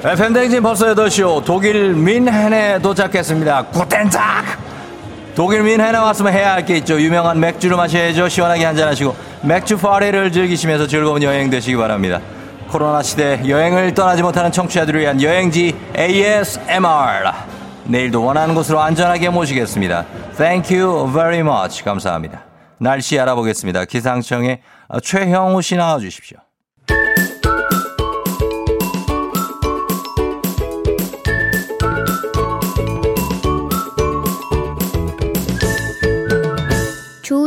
[0.09, 1.43] FM 댕진 벌써 8시오.
[1.43, 3.65] 독일 민헨에 도착했습니다.
[3.65, 4.57] 구텐작!
[5.35, 6.99] 독일 민헨에 왔으면 해야 할 게 있죠.
[6.99, 8.29] 유명한 맥주를 마셔야죠.
[8.29, 12.21] 시원하게 한잔하시고 맥주 파리를 즐기시면서 즐거운 여행 되시기 바랍니다.
[12.69, 17.31] 코로나 시대 여행을 떠나지 못하는 청취자들을 위한 여행지 ASMR.
[17.85, 20.05] 내일도 원하는 곳으로 안전하게 모시겠습니다.
[20.37, 21.83] Thank you very much.
[21.83, 22.43] 감사합니다.
[22.79, 23.85] 날씨 알아보겠습니다.
[23.85, 24.61] 기상청에
[25.03, 26.37] 최형우 씨 나와주십시오.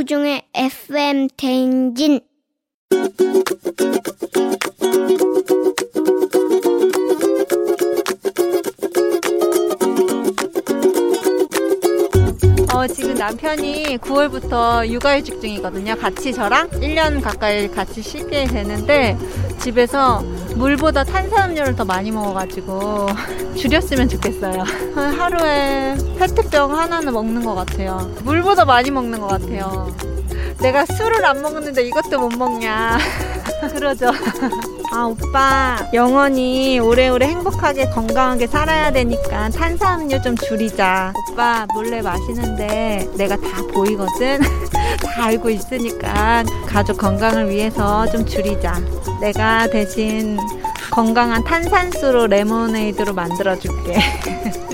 [0.01, 2.21] 조종의 FM 대행진
[12.81, 15.97] 어, 지금 남편이 9월부터 육아휴직 중이거든요.
[15.97, 19.19] 같이 저랑 1년 가까이 같이 쉬게 되는데
[19.59, 20.21] 집에서
[20.57, 23.09] 물보다 탄산음료를 더 많이 먹어가지고
[23.55, 24.65] 줄였으면 좋겠어요.
[24.95, 28.11] 하루에 페트병 하나는 먹는 것 같아요.
[28.25, 29.95] 물보다 많이 먹는 것 같아요.
[30.63, 32.97] 내가 술을 안 먹는데 이것도 못 먹냐.
[33.77, 34.11] 그러죠.
[34.93, 35.89] 아, 오빠.
[35.95, 41.13] 영원히 오래오래 행복하게 건강하게 살아야 되니까 탄산음료 좀 줄이자.
[41.31, 44.41] 오빠, 몰래 마시는데 내가 다 보이거든?
[45.05, 48.81] 다 알고 있으니까 가족 건강을 위해서 좀 줄이자.
[49.21, 50.37] 내가 대신
[50.91, 53.97] 건강한 탄산수로 레모네이드로 만들어줄게.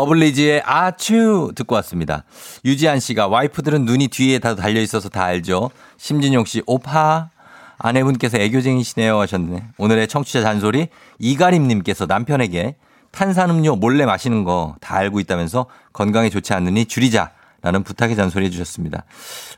[0.00, 2.24] 러블리즈의 아츄 듣고 왔습니다.
[2.64, 5.70] 유지한 씨가 와이프들은 눈이 뒤에 다 달려 있어서 다 알죠.
[5.98, 7.28] 심진용 씨 오파
[7.76, 9.64] 아내분께서 애교쟁이시네요 하셨네.
[9.76, 10.88] 오늘의 청취자 잔소리
[11.18, 12.76] 이가림님께서 남편에게
[13.10, 17.32] 탄산음료 몰래 마시는 거 다 알고 있다면서 건강에 좋지 않으니 줄이자.
[17.62, 19.04] 라는 부탁의 잔소리 해주셨습니다.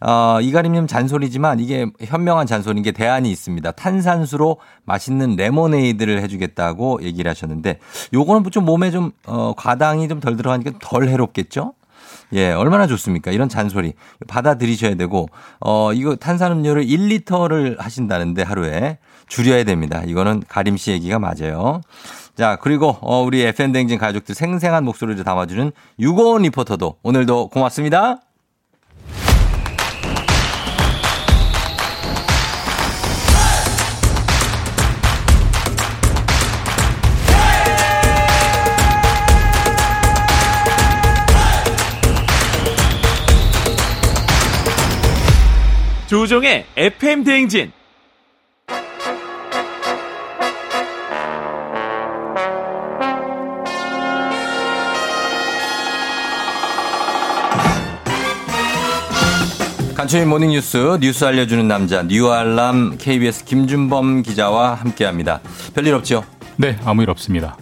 [0.01, 3.71] 어, 이가림님 잔소리지만 이게 현명한 잔소리인 게 대안이 있습니다.
[3.73, 7.79] 탄산수로 맛있는 레모네이드를 해주겠다고 얘기를 하셨는데
[8.15, 11.75] 요거는 좀 몸에 좀, 어, 과당이 좀 덜 들어가니까 덜 해롭겠죠?
[12.35, 13.31] 예, 얼마나 좋습니까?
[13.31, 13.93] 이런 잔소리
[14.27, 15.29] 받아들이셔야 되고,
[15.61, 18.99] 어, 이거 탄산음료를 1리터를 하신다는데 하루에
[19.29, 20.03] 줄여야 됩니다.
[20.07, 21.81] 이거는 가림 씨 얘기가 맞아요.
[22.37, 28.21] 자, 그리고 어, 우리 FN댕진 가족들 생생한 목소리를 담아주는 유고원 리포터도 오늘도 고맙습니다.
[46.09, 47.73] 조종의 FM 대행진.
[59.95, 65.41] 간추린 모닝뉴스 뉴스 알려주는 남자 뉴알람 KBS 김준범 기자와 함께합니다.
[65.75, 66.25] 별일 없죠?
[66.57, 67.57] 네, 아무 일 없습니다.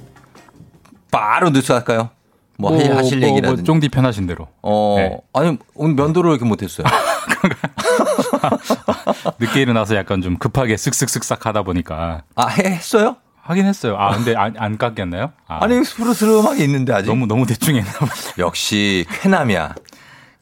[1.10, 2.10] 바로 뉴스 할까요?
[2.56, 3.62] 뭐, 뭐, 하실 뭐, 얘기라든지.
[3.62, 4.46] 뭐 쫑디 편하신 대로.
[4.62, 5.16] 어, 네.
[5.34, 6.86] 아니 오늘 면도를 왜 이렇게 못했어요?
[9.40, 12.22] 늦게 일어나서 약간 좀 급하게 쓱쓱쓱 싹 하다 보니까.
[12.36, 13.16] 아, 해- 했어요?
[13.42, 13.96] 하긴 했어요.
[13.98, 15.32] 아, 근데 안, 안 깎였나요?
[15.48, 17.08] 아, 아니 스르스름하게 있는데 아직.
[17.08, 18.06] 너무 너무 대충 했나 봐.
[18.38, 19.74] 역시 쾌남이야.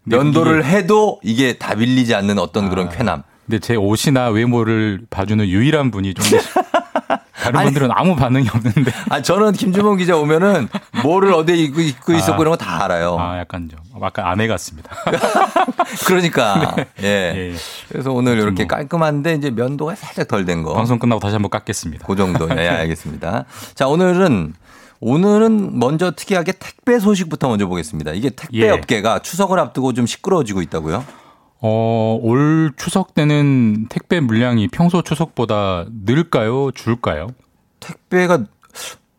[0.08, 3.22] 면도를 해도 이게 다 밀리지 않는 어떤 그런 쾌남.
[3.46, 6.38] 근데 제 옷이나 외모를 봐주는 유일한 분이 좀
[7.32, 8.92] 다른 분들은 아무 반응이 없는데.
[9.08, 10.68] 아 저는 김주범 기자 오면은
[11.02, 13.16] 뭐를 어디에 입고, 입고 있었고 이런 거 다 알아요.
[13.18, 14.90] 아, 약간 좀 약간 아내 같습니다.
[16.06, 17.02] 그러니까 네.
[17.02, 17.06] 예.
[17.36, 17.54] 예, 예.
[17.88, 18.68] 그래서 오늘 이렇게 뭐.
[18.68, 20.74] 깔끔한데 이제 면도가 살짝 덜 된 거.
[20.74, 22.06] 방송 끝나고 다시 한번 깎겠습니다.
[22.06, 22.48] 그 정도.
[22.50, 23.44] 예, 알겠습니다.
[23.74, 24.52] 자, 오늘은
[25.00, 28.12] 오늘은 먼저 특이하게 택배 소식부터 먼저 보겠습니다.
[28.12, 28.70] 이게 택배 예.
[28.70, 31.04] 업계가 추석을 앞두고 좀 시끄러워지고 있다고요?
[31.60, 36.70] 어, 올 추석 때는 택배 물량이 평소 추석보다 늘까요?
[36.72, 37.28] 줄까요?
[37.80, 38.44] 택배가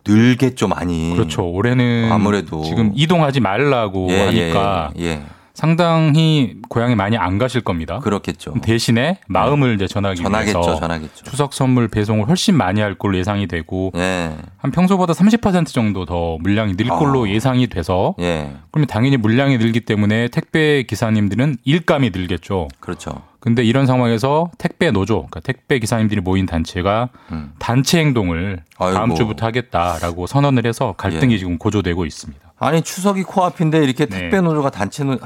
[0.06, 1.14] 늘겠죠, 많이.
[1.14, 1.50] 그렇죠.
[1.50, 2.64] 올해는 아무래도.
[2.64, 5.24] 지금 이동하지 말라고 예, 하니까 예, 예.
[5.60, 8.00] 상당히 고향에 많이 안 가실 겁니다.
[8.00, 8.54] 그렇겠죠.
[8.62, 11.26] 대신에 마음을 이제 전하기 전하겠죠, 위해서 전하겠죠.
[11.26, 14.38] 추석 선물 배송을 훨씬 많이 할 걸로 예상이 되고 예.
[14.56, 17.30] 한 평소보다 30% 정도 더 물량이 늘 걸로 아.
[17.30, 18.54] 예상이 돼서 예.
[18.72, 22.70] 그러면 당연히 물량이 늘기 때문에 택배 기사님들은 일감이 늘겠죠.
[22.80, 23.22] 그렇죠.
[23.40, 27.54] 근데 이런 상황에서 택배 노조, 그러니까 택배 기사님들이 모인 단체가 음.
[27.58, 29.16] 단체 행동을 다음 아이고.
[29.16, 31.38] 주부터 하겠다라고 선언을 해서 갈등이 예.
[31.38, 32.54] 지금 고조되고 있습니다.
[32.60, 34.20] 아니, 추석이 코앞인데 이렇게 네.
[34.20, 35.18] 택배 노조가 단체 노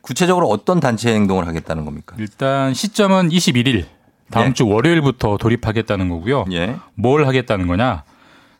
[0.00, 2.16] 구체적으로 어떤 단체 행동을 하겠다는 겁니까?
[2.18, 3.84] 일단 시점은 21일
[4.30, 4.52] 다음 예.
[4.54, 6.46] 주 월요일부터 돌입하겠다는 거고요.
[6.52, 6.76] 예.
[6.94, 8.04] 뭘 하겠다는 거냐?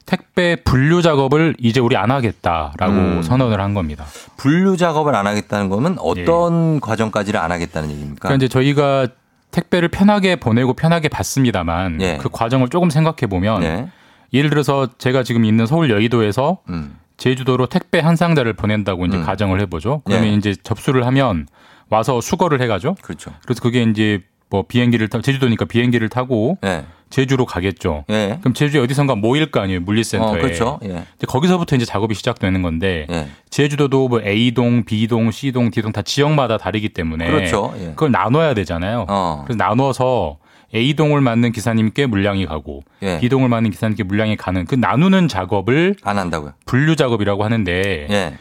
[0.09, 3.23] 택배 분류 작업을 이제 우리 안 하겠다라고 음.
[3.23, 4.07] 선언을 한 겁니다.
[4.39, 8.15] 분류 작업을 안 하겠다는 거면 어떤 과정까지를 안 하겠다는 얘기입니까?
[8.15, 8.19] 예.
[8.19, 9.09] 그러니까 이제 저희가
[9.51, 12.17] 택배를 편하게 보내고 편하게 받습니다만 예.
[12.17, 13.89] 그 과정을 조금 생각해 보면 예.
[14.33, 16.97] 예를 들어서 제가 지금 있는 서울 여의도에서 음.
[17.19, 19.25] 제주도로 택배 한 상자를 보낸다고 이제 음.
[19.27, 20.01] 가정을 해보죠.
[20.07, 20.33] 그러면 예.
[20.33, 21.47] 이제 접수를 하면
[21.91, 22.97] 와서 수거를 해가죠.
[23.03, 23.31] 그렇죠.
[23.45, 26.85] 그래서 그게 이제 뭐 비행기를 타 제주도니까 비행기를 타고 예.
[27.11, 28.05] 제주로 가겠죠.
[28.11, 28.39] 예.
[28.41, 30.29] 그럼 제주에 어디선가 모일 거 아니에요 물리센터에.
[30.29, 30.79] 어, 그렇죠.
[30.85, 31.05] 예.
[31.17, 33.29] 이제 거기서부터 이제 작업이 시작되는 건데 예.
[33.51, 37.75] 제주도도 뭐 A동, B동, C동, D동 다 지역마다 다르기 때문에 그렇죠.
[37.79, 37.87] 예.
[37.89, 39.07] 그걸 나눠야 되잖아요.
[39.09, 39.43] 어.
[39.47, 40.39] 그래서 나눠서
[40.75, 43.19] A동을 맞는 기사님께 물량이 가고 예.
[43.21, 46.53] B동을 맞는 기사님께 물량이 가는 그 나누는 작업을 안 한다고요.
[46.67, 48.35] 분류 작업이라고 하는데 예.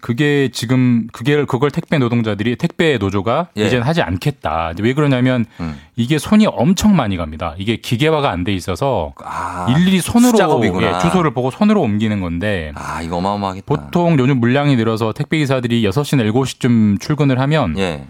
[0.00, 3.66] 그게 지금 그게 그걸 택배 노동자들이 택배 노조가 예.
[3.66, 4.72] 이제는 하지 않겠다.
[4.80, 5.78] 왜 그러냐면 음.
[5.96, 7.54] 이게 손이 엄청 많이 갑니다.
[7.58, 10.36] 이게 기계화가 안 돼 있어서 아, 일일이 손으로.
[10.94, 13.66] 예, 주소를 보고 손으로 옮기는 건데 아, 이거 어마어마하겠다.
[13.66, 18.04] 보통 요즘 물량이 늘어서 택배 기사들이 6시나 7시쯤 출근을 하면 예.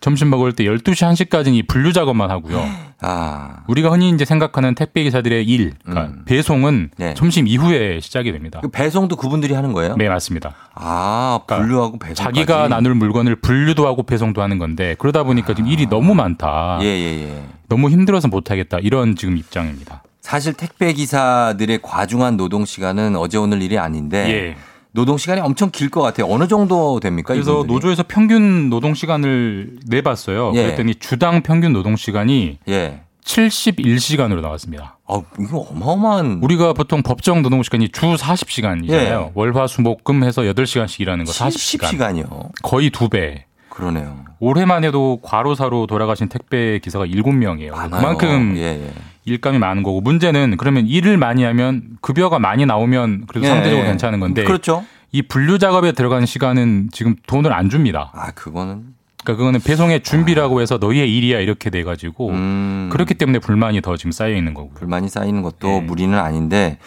[0.00, 2.64] 점심 먹을 때 12시 1시까지는 이 분류 작업만 하고요.
[3.02, 3.64] 아.
[3.66, 6.22] 우리가 흔히 이제 생각하는 택배 기사들의 일, 그러니까 음.
[6.24, 7.14] 배송은 네.
[7.14, 8.60] 점심 이후에 시작이 됩니다.
[8.62, 9.96] 그 배송도 그분들이 하는 거예요?
[9.96, 10.54] 네, 맞습니다.
[10.74, 12.14] 아, 분류하고 배송.
[12.14, 16.78] 자기가 나눌 물건을 분류도 하고 배송도 하는 건데 그러다 보니까 지금 일이 너무 많다.
[16.82, 17.44] 예, 예, 예.
[17.68, 18.78] 너무 힘들어서 못 하겠다.
[18.80, 20.02] 이런 지금 입장입니다.
[20.20, 24.56] 사실 택배 기사들의 과중한 노동 시간은 어제 오늘 일이 아닌데 예.
[24.92, 26.26] 노동 시간이 엄청 길 것 같아요.
[26.32, 27.34] 어느 정도 됩니까?
[27.34, 27.72] 그래서 이분들이?
[27.74, 30.52] 노조에서 평균 노동 시간을 내봤어요.
[30.54, 30.62] 예.
[30.64, 33.00] 그랬더니 주당 평균 노동 시간이 예.
[33.24, 34.98] 71시간으로 나왔습니다.
[35.06, 38.90] 아, 이거 어마어마한 우리가 보통 법정 노동 시간이 주 40시간이잖아요.
[38.90, 39.30] 예.
[39.34, 41.82] 월화 수목금 해서 8시간씩 일하는 거 40시간.
[41.98, 42.50] 70시간이요.
[42.62, 43.44] 거의 두 배.
[43.68, 44.24] 그러네요.
[44.40, 47.70] 올해만 해도 과로사로 돌아가신 택배 기사가 7명이에요.
[47.72, 47.90] 많아요.
[48.00, 48.90] 그만큼 예, 예.
[49.24, 53.90] 일감이 많은 거고 문제는 그러면 일을 많이 하면 급여가 많이 나오면 그래도 예, 상대적으로 예.
[53.90, 54.84] 괜찮은 건데 그렇죠.
[55.12, 58.12] 이 분류 작업에 들어가는 시간은 지금 돈을 안 줍니다.
[58.14, 63.38] 아, 그거는 그러니까 그거는 배송의 준비라고 해서 너희의 일이야 이렇게 돼 가지고 음, 그렇기 때문에
[63.38, 64.72] 불만이 더 지금 쌓여 있는 거고요.
[64.74, 65.80] 불만이 쌓이는 것도 예.
[65.80, 66.78] 무리는 아닌데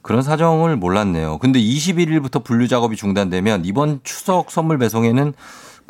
[0.00, 1.38] 그런 사정을 몰랐네요.
[1.38, 5.32] 근데 21일부터 분류 작업이 중단되면 이번 추석 선물 배송에는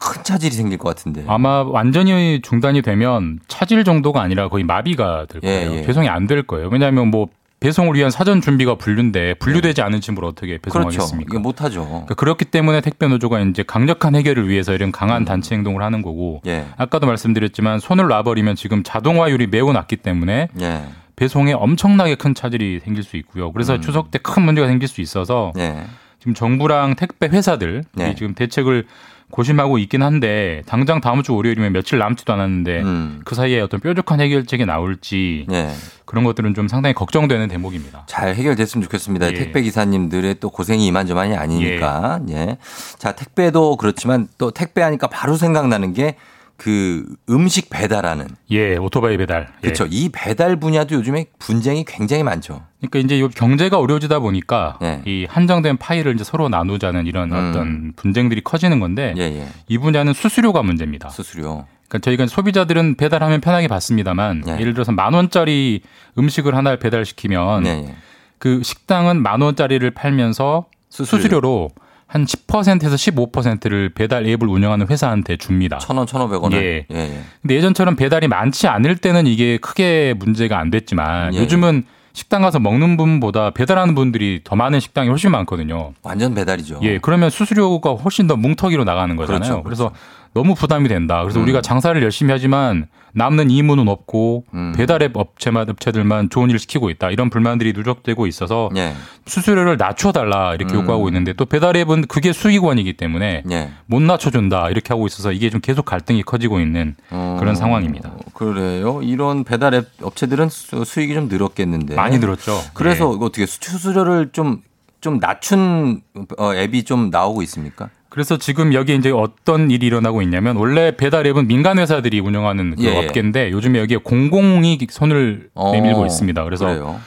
[0.02, 1.24] 큰 차질이 생길 것 같은데.
[1.26, 5.78] 아마 완전히 중단이 되면 차질 정도가 아니라 거의 마비가 될 예, 거예요.
[5.80, 5.82] 예.
[5.86, 6.68] 배송이 안 될 거예요.
[6.70, 7.28] 왜냐하면 뭐
[7.60, 10.80] 배송을 위한 사전 준비가 분류인데 분류되지 않은 짐을 어떻게 그렇죠.
[10.88, 11.28] 배송하겠습니까?
[11.30, 11.84] 이게 못하죠.
[11.86, 16.40] 그러니까 그렇기 때문에 택배 노조가 이제 강력한 해결을 위해서 이런 강한 단체 행동을 하는 거고
[16.46, 16.66] 예.
[16.76, 20.82] 아까도 말씀드렸지만 손을 놔버리면 지금 자동화율이 매우 낮기 때문에 예.
[21.14, 23.52] 배송에 엄청나게 큰 차질이 생길 수 있고요.
[23.52, 23.80] 그래서 음.
[23.80, 25.84] 추석 때 큰 문제가 생길 수 있어서 예.
[26.18, 28.10] 지금 정부랑 택배 회사들 네.
[28.10, 28.86] 이 지금 대책을
[29.32, 32.84] 고심하고 있긴 한데 당장 다음 주 월요일이면 며칠 남지도 않았는데
[33.24, 35.70] 그 사이에 어떤 뾰족한 해결책이 나올지 예.
[36.04, 38.04] 그런 것들은 좀 상당히 걱정되는 대목입니다.
[38.06, 39.28] 잘 해결됐으면 좋겠습니다.
[39.28, 39.32] 예.
[39.32, 42.20] 택배 기사님들의 또 고생이 이만저만이 아니니까.
[42.28, 42.58] 예.
[42.98, 46.16] 자, 택배도 그렇지만 또 택배하니까 바로 생각나는 게
[46.62, 48.28] 그 음식 배달하는.
[48.52, 49.48] 예, 오토바이 배달.
[49.58, 49.62] 예.
[49.62, 49.84] 그렇죠.
[49.90, 52.62] 이 배달 분야도 요즘에 분쟁이 굉장히 많죠.
[52.78, 55.02] 그러니까 이제 요 경제가 어려워지다 보니까 예.
[55.04, 59.18] 이 한정된 파일을 이제 서로 나누자는 이런 어떤 분쟁들이 커지는 건데 음.
[59.18, 59.48] 예, 예.
[59.66, 61.08] 이 분야는 수수료가 문제입니다.
[61.08, 61.66] 수수료.
[61.88, 64.60] 그러니까 저희가 소비자들은 배달하면 편하게 받습니다만 예.
[64.60, 65.80] 예를 들어서 만 원짜리
[66.16, 67.96] 음식을 하나를 배달시키면 예,
[68.38, 71.22] 그 식당은 만 원짜리를 팔면서 수수료.
[71.22, 71.40] 수수료.
[71.40, 71.70] 로
[72.12, 75.78] 한 10%에서 15%를 배달 앱을 운영하는 회사한테 줍니다.
[75.78, 76.58] 천 원, 천오백 원을.
[76.58, 76.94] 예.
[76.94, 77.22] 예, 예.
[77.40, 81.38] 근데 예전처럼 배달이 많지 않을 때는 이게 크게 문제가 안 됐지만 예.
[81.38, 85.94] 요즘은 식당 가서 먹는 분보다 배달하는 분들이 더 많은 식당이 훨씬 많거든요.
[86.02, 86.80] 완전 배달이죠.
[86.82, 89.40] 예, 그러면 수수료가 훨씬 더 뭉텅이로 나가는 거잖아요.
[89.40, 89.90] 그렇죠, 그래서
[90.34, 91.20] 너무 부담이 된다.
[91.22, 91.44] 그래서 음.
[91.44, 94.72] 우리가 장사를 열심히 하지만 남는 이문은 없고 음.
[94.74, 97.10] 배달앱 업체만 업체들만 좋은 일 시키고 있다.
[97.10, 98.94] 이런 불만들이 누적되고 있어서 예.
[99.26, 100.80] 수수료를 낮춰달라 이렇게 음.
[100.80, 103.70] 요구하고 있는데 또 배달앱은 그게 수익원이기 때문에 예.
[103.84, 108.12] 못 낮춰준다 이렇게 하고 있어서 이게 좀 계속 갈등이 커지고 있는 그런 어, 상황입니다.
[108.32, 109.00] 그래요.
[109.02, 111.94] 이런 배달 앱 업체들은 수- 수익이 좀 늘었겠는데.
[111.94, 112.58] 많이 늘었죠.
[112.72, 113.24] 그래서 예.
[113.24, 114.62] 어떻게 수수료를 좀,
[115.02, 116.00] 좀 낮춘
[116.38, 117.90] 어, 앱이 좀 나오고 있습니까?
[118.12, 122.84] 그래서 지금 여기 이제 어떤 일이 일어나고 있냐면 원래 배달 앱은 민간 회사들이 운영하는 그
[122.84, 122.98] 예, 예.
[122.98, 126.44] 업계인데 요즘에 여기에 공공이 손을 어, 내밀고 있습니다.
[126.44, 127.00] 그래서 그래요.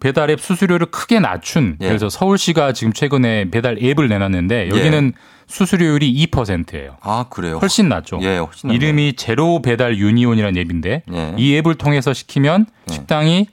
[0.00, 1.86] 배달 앱 수수료를 크게 낮춘 예.
[1.86, 5.12] 그래서 서울시가 지금 최근에 배달 앱을 내놨는데 여기는
[5.46, 6.96] 수수료율이 2%예요.
[7.00, 7.58] 아, 그래요.
[7.58, 8.18] 훨씬 낮죠.
[8.22, 8.74] 예, 훨씬 낮네요.
[8.76, 11.34] 이름이 제로 배달 유니온이라는 앱인데 예.
[11.36, 12.92] 이 앱을 통해서 시키면 예.
[12.92, 13.46] 식당이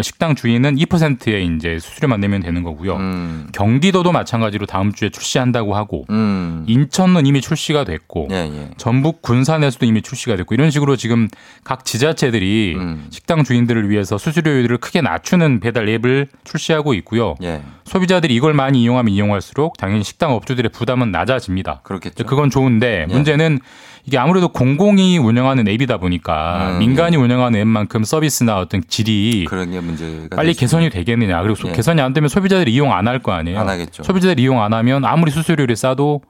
[0.00, 2.96] 식당 주인은 2%의 이제 수수료만 내면 되는 거고요.
[2.96, 3.48] 음.
[3.52, 6.64] 경기도도 마찬가지로 다음 주에 출시한다고 하고 음.
[6.66, 8.70] 인천은 이미 출시가 됐고 예, 예.
[8.78, 11.28] 전북 군산에서도 이미 출시가 됐고 이런 식으로 지금
[11.62, 13.06] 각 지자체들이 음.
[13.10, 17.34] 식당 주인들을 위해서 수수료율을 크게 낮추는 배달 앱을 출시하고 있고요.
[17.42, 17.62] 예.
[17.84, 21.80] 소비자들이 이걸 많이 이용하면 이용할수록 당연히 식당 업주들의 부담은 낮아집니다.
[21.82, 22.24] 그렇겠죠.
[22.24, 23.12] 그건 좋은데 예.
[23.12, 23.60] 문제는
[24.04, 29.80] 이게 아무래도 공공이 운영하는 앱이다 보니까 음, 민간이 운영하는 앱만큼 서비스나 어떤 질이 그런 게
[29.80, 31.40] 문제가 빨리 개선이 되겠느냐.
[31.42, 31.72] 그리고 소- 예.
[31.72, 33.60] 개선이 안 되면 소비자들이 이용 안 할 거 아니에요.
[33.60, 34.02] 안 하겠죠.
[34.02, 36.22] 소비자들이 이용 안 하면 아무리 수수료를 싸도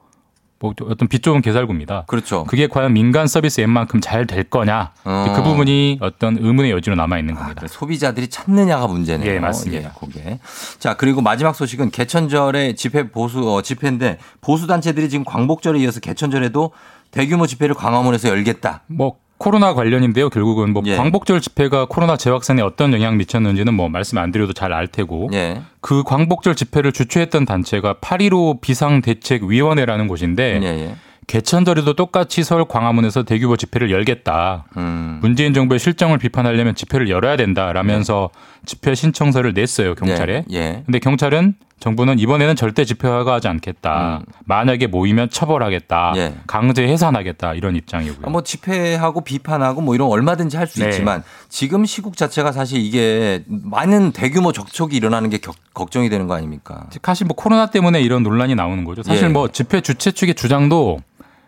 [0.59, 2.03] 뭐 어떤 빚 좋은 개살구입니다.
[2.07, 2.43] 그렇죠.
[2.45, 4.91] 그게 과연 민간 서비스 앱만큼 잘 될 거냐.
[5.03, 5.33] 어.
[5.35, 7.61] 그 부분이 어떤 의문의 여지로 남아 있는 겁니다.
[7.61, 9.29] 그래, 소비자들이 찾느냐가 문제네요.
[9.29, 9.91] 예, 맞습니다.
[9.99, 10.39] 그게.
[10.79, 16.71] 자, 그리고 마지막 소식은 개천절에 집회 보수 어, 집회인데 보수 단체들이 지금 광복절에 이어서 개천절에도
[17.13, 18.81] 대규모 집회를 광화문에서 열겠다.
[18.87, 20.29] 뭐 코로나 관련인데요.
[20.29, 20.95] 결국은 뭐 예.
[20.95, 25.61] 광복절 집회가 코로나 재확산에 어떤 영향 미쳤는지는 뭐 말씀 안 드려도 잘 알 테고 예.
[25.81, 30.95] 그 광복절 집회를 주최했던 단체가 8.15 비상대책위원회라는 곳인데 예, 예.
[31.27, 34.65] 개천절에도 똑같이 서울 광화문에서 대규모 집회를 열겠다.
[34.77, 35.19] 음.
[35.21, 38.29] 문재인 정부의 실정을 비판하려면 집회를 열어야 된다라면서
[38.65, 40.45] 집회 신청서를 냈어요 경찰에.
[40.51, 40.55] 예.
[40.57, 40.83] 예.
[40.85, 44.21] 근데 경찰은 정부는 이번에는 절대 집회 허가하지 않겠다.
[44.45, 46.11] 만약에 모이면 처벌하겠다.
[46.13, 46.17] 음.
[46.17, 46.33] 예.
[46.47, 48.25] 강제 해산하겠다 이런 입장이고요.
[48.25, 50.89] 아, 뭐 집회하고 비판하고 뭐 이런 거 얼마든지 할수 네.
[50.89, 56.35] 있지만 지금 시국 자체가 사실 이게 많은 대규모 접촉이 일어나는 게 격- 걱정이 되는 거
[56.35, 56.87] 아닙니까?
[57.03, 59.03] 사실 뭐 코로나 때문에 이런 논란이 나오는 거죠.
[59.03, 59.27] 사실 예.
[59.29, 60.99] 뭐 집회 주최 측의 주장도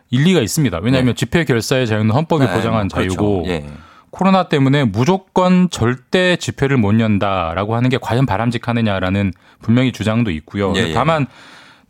[0.09, 0.80] 일리가 있습니다.
[0.84, 3.09] 왜냐하면 집회 결사의 자유는 헌법이 네, 보장한 그렇죠.
[3.16, 3.66] 자유고 예.
[4.16, 10.74] 코로나 때문에 무조건 절대 집회를 못 연다라고 하는 게 과연 바람직하느냐라는 분명히 주장도 있고요.
[10.78, 10.93] 예, 예.
[10.93, 11.28] 다만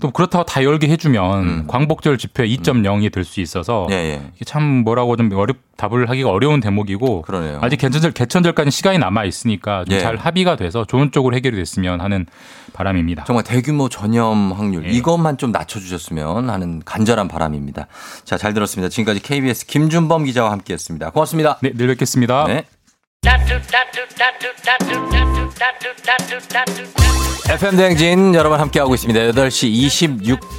[0.01, 3.91] 또 그렇다고 다 열게 해주면 광복절 집회 2.0이 될 수 있어서 음.
[3.91, 4.21] 예, 예.
[4.35, 7.59] 이게 참 뭐라고 좀 어렵 답을 하기가 어려운 대목이고 그러네요.
[7.61, 9.99] 아직 개천절 개천절까지 시간이 남아 있으니까 좀 예.
[9.99, 12.25] 잘 합의가 돼서 좋은 쪽으로 해결이 됐으면 하는
[12.73, 13.23] 바람입니다.
[13.23, 14.89] 정말 대규모 전염 확률 예.
[14.91, 17.87] 이것만 좀 낮춰주셨으면 하는 간절한 바람입니다.
[18.25, 18.89] 자, 잘 들었습니다.
[18.89, 21.11] 지금까지 KBS 김준범 기자와 함께했습니다.
[21.11, 21.57] 고맙습니다.
[21.61, 22.45] 네, 내일 뵙겠습니다.
[22.47, 22.65] 네.
[27.49, 29.19] FM 대행진 여러분 함께하고 있습니다.
[29.19, 29.71] 8시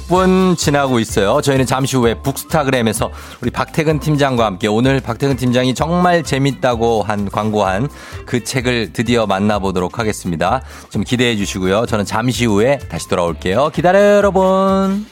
[0.09, 1.39] 26분 지나고 있어요.
[1.41, 3.09] 저희는 잠시 후에 북스타그램에서
[3.41, 7.87] 우리 박태근 팀장과 함께 오늘 박태근 팀장이 정말 재밌다고 한 광고한
[8.25, 10.61] 그 책을 드디어 만나보도록 하겠습니다.
[10.89, 11.85] 좀 기대해 주시고요.
[11.85, 13.69] 저는 잠시 후에 다시 돌아올게요.
[13.69, 15.05] 기다려요, 여러분.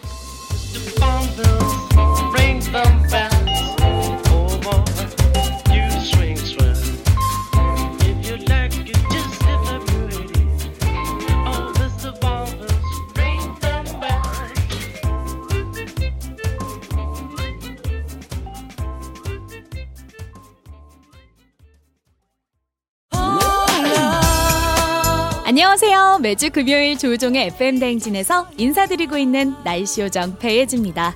[26.25, 31.15] 매주 금요일 조우종의 FM 대행진에서 인사드리고 있는 날씨 요정 배예지입니다.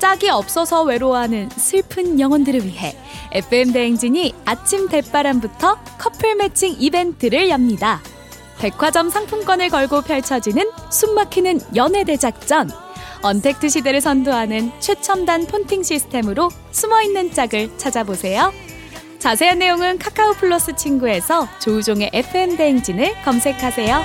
[0.00, 2.96] 짝이 없어서 외로워하는 슬픈 영혼들을 위해
[3.30, 8.02] FM 대행진이 아침 대바람부터 커플 매칭 이벤트를 엽니다.
[8.58, 12.68] 백화점 상품권을 걸고 펼쳐지는 숨막히는 연애 대작전.
[13.22, 18.52] 언택트 시대를 선도하는 최첨단 폰팅 시스템으로 숨어있는 짝을 찾아보세요.
[19.26, 24.04] 자세한 내용은 카카오 플러스 친구에서 조우종의 FM 대행진을 검색하세요.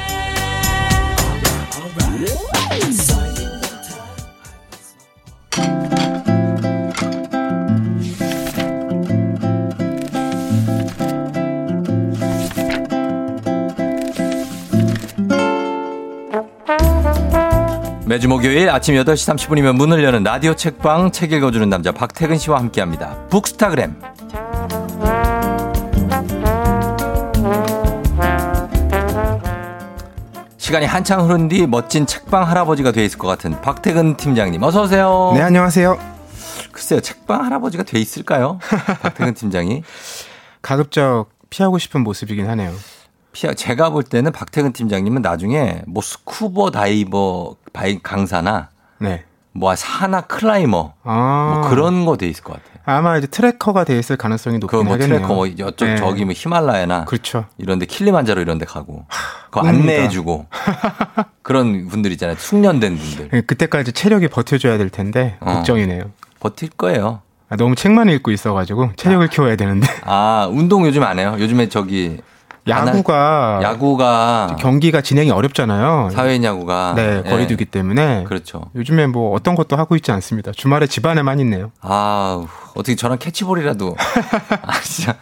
[18.07, 23.27] 매주 목요일 아침 8시 30분이면 문을 여는 라디오 책방 책 읽어주는 남자 박태근 씨와 함께합니다.
[23.27, 23.95] 북스타그램.
[30.71, 35.31] 시간이 한창 흐른 뒤 멋진 책방 할아버지가 돼 있을 것 같은 박태근 팀장님 어서 오세요.
[35.35, 35.99] 네, 안녕하세요.
[36.71, 38.57] 글쎄요, 책방 할아버지가 돼 있을까요?
[39.03, 39.83] 박태근 팀장이.
[40.61, 42.71] 가급적 피하고 싶은 모습이긴 하네요.
[43.33, 49.25] 피하, 제가 볼 때는 박태근 팀장님은 나중에 뭐 스쿠버 다이버 다이빙 강사나 네.
[49.51, 51.51] 뭐 산악 climber 아.
[51.59, 52.71] 뭐 그런 거 돼 있을 것 같아요.
[52.85, 55.17] 아마 이제 trekker가 돼 있을 가능성이 높긴 그 뭐 하겠네요.
[55.17, 55.97] trekker 뭐 이쪽 네.
[55.97, 57.43] 저기 뭐 히말라야나 그렇죠.
[57.57, 59.05] 이런데 킬리만자로 이런데 가고
[59.51, 59.67] 그거.
[59.67, 60.47] 안내해주고
[61.43, 62.35] 그런 분들 있잖아요.
[62.37, 65.53] 숙련된 분들 네, 그때까지 체력이 버텨줘야 될 텐데 어.
[65.55, 66.11] 걱정이네요.
[66.39, 67.21] 버틸 거예요.
[67.49, 71.35] 아, 너무 책만 읽고 있어가지고 체력을 키워야 되는데 아 운동 요즘 안 해요?
[71.37, 72.17] 요즘에 저기
[72.67, 76.09] 야구가 안 하- 야구가 경기가 진행이 어렵잖아요.
[76.13, 77.29] 사회인 야구가 네, 예.
[77.29, 78.69] 거리두기 때문에 그렇죠.
[78.75, 80.51] 요즘에 뭐 어떤 것도 하고 있지 않습니다.
[80.51, 81.71] 주말에 집안에만 있네요.
[81.81, 82.45] 아
[82.75, 83.95] 어떻게 저랑 캐치볼이라도
[84.61, 85.15] 아 진짜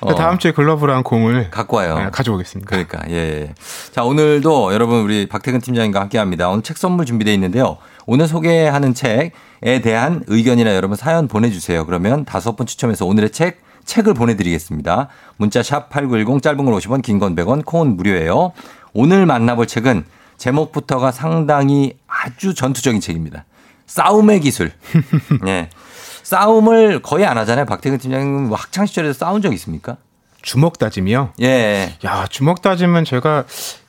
[0.00, 1.98] 어, 다음 주에 글러브랑 공을 갖고 와요.
[1.98, 2.68] 네, 가져오겠습니다.
[2.68, 3.54] 그러니까 예, 예.
[3.92, 6.48] 자 오늘도 여러분 우리 박태근 팀장님과 함께합니다.
[6.48, 7.78] 오늘 책 선물 준비되어 있는데요.
[8.06, 11.86] 오늘 소개하는 책에 대한 의견이나 여러분 사연 보내주세요.
[11.86, 15.08] 그러면 다섯 분 추첨해서 오늘의 책 책을 보내드리겠습니다.
[15.36, 18.52] 문자 샵 #8910 짧은 걸 50원, 긴 건 100원, 콩은 무료예요.
[18.92, 20.04] 오늘 만나볼 책은
[20.36, 23.44] 제목부터가 상당히 아주 전투적인 책입니다.
[23.86, 24.72] 싸움의 기술.
[25.46, 25.68] 예.
[26.24, 27.66] 싸움을 거의 안 하잖아요.
[27.66, 29.96] 박태근 팀장님 뭐 학창 시절에도 싸운 적 있습니까?
[30.42, 31.32] 주먹 다짐이요?
[31.42, 31.94] 예.
[32.04, 33.44] 야, 주먹 다짐은 제가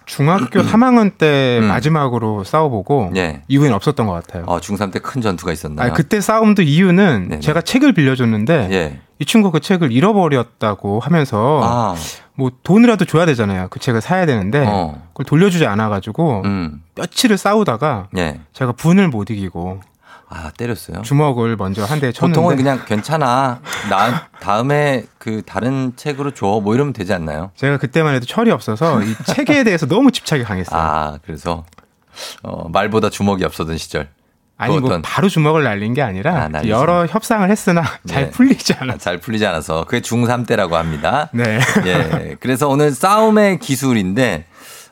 [0.06, 3.18] 중학교 3학년 때 마지막으로 싸워보고 음.
[3.18, 3.42] 예.
[3.48, 4.44] 이후엔 없었던 것 같아요.
[4.48, 5.92] 어, 중3 때 큰 전투가 있었나요?
[5.92, 9.00] 아, 그때 싸움도 이유는 제가 책을 빌려줬는데 예.
[9.20, 11.96] 이 친구가 그 책을 잃어버렸다고 하면서 아.
[12.36, 13.68] 뭐 돈이라도 줘야 되잖아요.
[13.70, 15.02] 그 책을 사야 되는데 어.
[15.14, 16.82] 그걸 돌려주지 않아가지고 음.
[16.96, 18.40] 며칠을 싸우다가 예.
[18.54, 19.80] 제가 분을 못 이기고
[20.30, 21.02] 아, 때렸어요?
[21.04, 23.60] 주먹을 먼저 한 대 쳤는데 보통은 그냥 괜찮아.
[23.90, 26.60] 나 다음에 그 다른 책으로 줘.
[26.64, 27.52] 뭐 이러면 되지 않나요?
[27.56, 30.80] 제가 그때만 해도 철이 없어서 이 책에 대해서 너무 집착이 강했어요.
[30.80, 31.66] 아, 그래서
[32.44, 34.10] 어, 말보다 주먹이 앞서던 시절.
[34.58, 36.72] 아니 그뭐 바로 주먹을 날린 게 아니라 날리지.
[36.72, 38.30] 여러 협상을 했으나 잘 네.
[38.32, 39.00] 풀리지 않았.
[39.00, 41.30] 잘 풀리지 않아서 그게 중3 때라고 합니다.
[41.34, 41.60] 네.
[41.86, 42.38] 예.
[42.40, 44.46] 그래서 오늘 싸움의 기술인데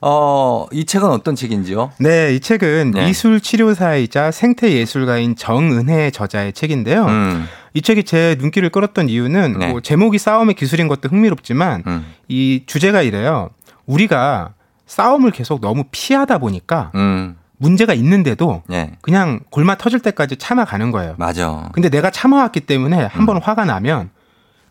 [0.06, 1.92] 어, 이 책은 어떤 책인지요?
[1.98, 3.06] 네, 이 책은 네.
[3.06, 7.06] 미술 치료사이자 생태 예술가인 정은혜 저자의 책인데요.
[7.06, 7.46] 음.
[7.74, 9.68] 이 책이 제 눈길을 끌었던 이유는 네.
[9.68, 12.06] 뭐 제목이 싸움의 기술인 것도 흥미롭지만 음.
[12.28, 13.52] 이 주제가 이래요.
[13.86, 14.54] 우리가
[14.88, 17.38] 싸움을 계속 너무 피하다 보니까 음.
[17.56, 18.92] 문제가 있는데도 예.
[19.02, 21.16] 그냥 골마 터질 때까지 참아가는 거예요.
[21.18, 21.70] 맞아.
[21.72, 23.08] 근데 내가 참아왔기 때문에 음.
[23.10, 24.10] 한번 화가 나면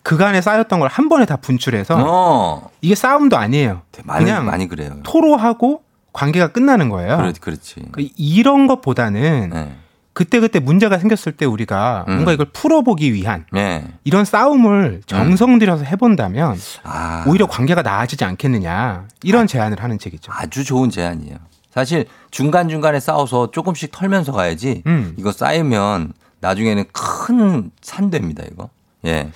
[0.02, 2.70] 그간에 쌓였던 걸 한 번에 다 분출해서 어.
[2.80, 3.82] 이게 싸움도 아니에요.
[4.04, 4.96] 많이 그냥 많이 그래요.
[5.04, 5.82] 토로하고
[6.12, 7.16] 관계가 끝나는 거예요.
[7.16, 7.74] 그렇지, 그렇지.
[7.92, 9.76] 그 이런 것보다는 네.
[10.12, 12.14] 그때그때 문제가 생겼을 때 우리가 음.
[12.14, 13.86] 뭔가 이걸 풀어보기 위한 네.
[14.04, 17.24] 이런 싸움을 정성 들여서 해본다면 아.
[17.26, 20.30] 오히려 관계가 나아지지 않겠느냐 이런 제안을 하는 책이죠.
[20.34, 21.36] 아주 좋은 제안이에요.
[21.70, 25.14] 사실 중간중간에 싸워서 조금씩 털면서 가야지 음.
[25.16, 28.68] 이거 쌓이면 나중에는 큰 산 됩니다, 이거.
[29.06, 29.30] 예.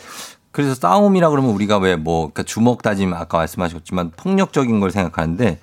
[0.57, 5.61] 그래서 싸움이라 그러면 우리가 왜뭐 주먹 다짐 아까 말씀하셨지만 폭력적인 걸 생각하는데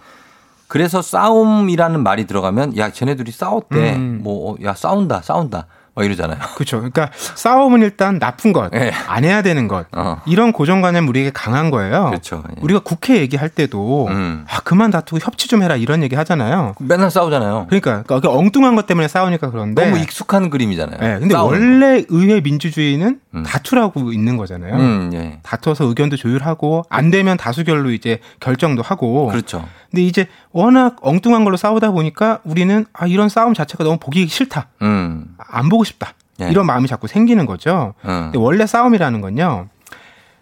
[0.67, 4.19] 그래서 싸움이라는 말이 들어가면 야 쟤네들이 싸웠대 음.
[4.21, 5.65] 뭐야 싸운다 싸운다
[5.95, 6.39] 막 이러잖아요.
[6.55, 6.77] 그렇죠.
[6.77, 8.91] 그러니까 싸움은 일단 나쁜 것, 예.
[9.07, 10.21] 안 해야 되는 것 어.
[10.25, 12.07] 이런 고정관념 우리에게 강한 거예요.
[12.07, 12.43] 그렇죠.
[12.49, 12.61] 예.
[12.61, 14.45] 우리가 국회 얘기할 때도 음.
[14.49, 16.73] 아 그만 다투고 협치 좀 해라 이런 얘기 하잖아요.
[16.79, 17.67] 맨날 싸우잖아요.
[17.69, 20.99] 그러니까 그러니까 엉뚱한 것 때문에 싸우니까 그런데 너무 익숙한 그림이잖아요.
[20.99, 23.43] 네, 근데 원래 의회 민주주의는 음.
[23.43, 24.75] 다투라고 있는 거잖아요.
[24.75, 25.39] 음, 예.
[25.43, 29.27] 다투어서 의견도 조율하고 안 되면 다수결로 이제 결정도 하고.
[29.27, 29.67] 그렇죠.
[29.91, 34.69] 근데 이제 워낙 엉뚱한 걸로 싸우다 보니까 우리는 아 이런 싸움 자체가 너무 보기 싫다.
[34.81, 35.35] 음.
[35.37, 36.13] 안 보고 싶다.
[36.41, 36.49] 예.
[36.49, 37.93] 이런 마음이 자꾸 생기는 거죠.
[38.05, 38.31] 음.
[38.31, 39.67] 근데 원래 싸움이라는 건요.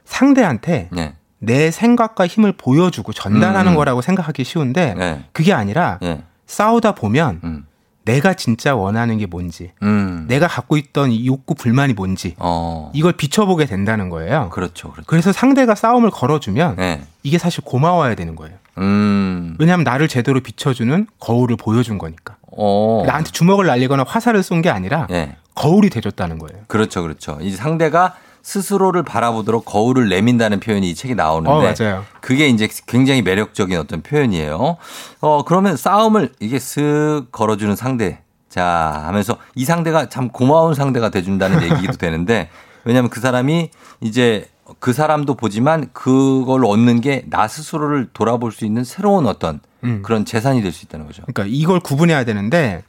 [0.06, 1.14] 상대한테 예.
[1.39, 3.76] 내 생각과 힘을 보여주고 전달하는 음.
[3.76, 5.24] 거라고 생각하기 쉬운데 예.
[5.32, 6.24] 그게 아니라 예.
[6.46, 7.66] 싸우다 보면 음.
[8.04, 10.26] 내가 진짜 원하는 게 뭔지, 음.
[10.28, 12.92] 내가 갖고 있던 이 욕구 불만이 뭔지 어.
[12.94, 14.50] 이걸 비춰보게 된다는 거예요.
[14.50, 14.92] 그렇죠.
[14.92, 15.06] 그렇죠.
[15.08, 17.04] 그래서 상대가 싸움을 걸어주면 네.
[17.24, 18.56] 이게 사실 고마워야 되는 거예요.
[18.80, 19.56] 음.
[19.60, 22.38] 왜냐하면 나를 제대로 비춰주는 거울을 보여준 거니까.
[22.58, 23.04] 어.
[23.06, 25.36] 나한테 주먹을 날리거나 화살을 쏜 게 아니라 예.
[25.56, 26.64] 거울이 돼줬다는 거예요.
[26.68, 27.02] 그렇죠.
[27.02, 27.38] 그렇죠.
[27.41, 32.04] 이 상대가 스스로를 바라보도록 거울을 내민다는 표현이 이 책에 나오는데 어.
[32.22, 34.78] 그게 이제 굉장히 매력적인 어떤 표현이에요.
[35.22, 38.20] 어, 그러면 싸움을 이게 쓱 걸어주는 상대.
[38.49, 42.49] 자, 하면서 이 상대가 참 고마운 상대가 돼준다는 얘기도 되는데
[42.86, 43.70] 왜냐하면 그 사람이
[44.02, 50.02] 이제 그 사람도 보지만 그걸 얻는 게 나 스스로를 돌아볼 수 있는 새로운 어떤 음.
[50.04, 51.24] 그런 재산이 될 수 있다는 거죠.
[51.24, 52.84] 그러니까 이걸 구분해야 되는데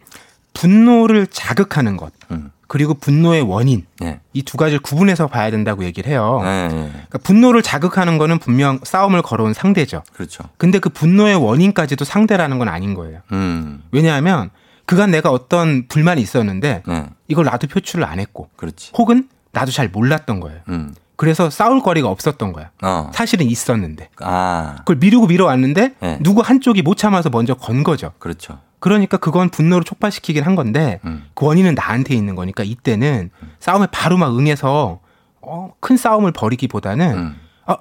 [0.54, 2.50] 분노를 자극하는 것 음.
[2.68, 4.20] 그리고 분노의 원인 예.
[4.32, 6.40] 이두 가지를 구분해서 봐야 된다고 얘기를 해요.
[6.42, 6.68] 예, 예.
[6.90, 10.02] 그러니까 분노를 자극하는 거는 분명 싸움을 걸어온 상대죠.
[10.14, 10.44] 그렇죠.
[10.56, 13.20] 근데 그 분노의 원인까지도 상대라는 건 아닌 거예요.
[13.32, 13.82] 음.
[13.90, 14.48] 왜냐하면
[14.86, 17.06] 그간 내가 어떤 불만이 있었는데 네.
[17.28, 18.92] 이걸 나도 표출을 안 했고 그렇지.
[18.96, 20.60] 혹은 나도 잘 몰랐던 거예요.
[20.68, 20.94] 음.
[21.16, 22.70] 그래서 싸울 거리가 없었던 거야.
[22.82, 23.10] 어.
[23.14, 24.76] 사실은 있었는데 아.
[24.78, 26.18] 그걸 미루고 미뤄왔는데 네.
[26.20, 28.12] 누구 한쪽이 못 참아서 먼저 건 거죠.
[28.18, 28.58] 그렇죠.
[28.80, 31.26] 그러니까 그건 분노를 촉발시키긴 한 건데 음.
[31.34, 33.30] 그 원인은 나한테 있는 거니까 이때는
[33.60, 34.98] 싸움에 바로 막 응해서
[35.40, 37.40] 어, 큰 싸움을 벌이기보다는 음.
[37.66, 37.76] 아,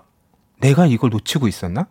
[0.59, 1.87] 내가 이걸 놓치고 있었나?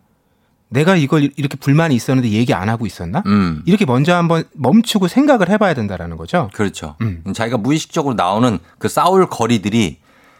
[0.71, 3.23] 내가 이걸 이렇게 불만이 있었는데 얘기 안 하고 있었나?
[3.25, 3.61] 음.
[3.65, 6.49] 이렇게 먼저 한번 멈추고 생각을 해봐야 된다라는 거죠.
[6.53, 6.95] 그렇죠.
[7.01, 7.21] 음.
[7.35, 9.97] 자기가 무의식적으로 나오는 그 싸울 거리들이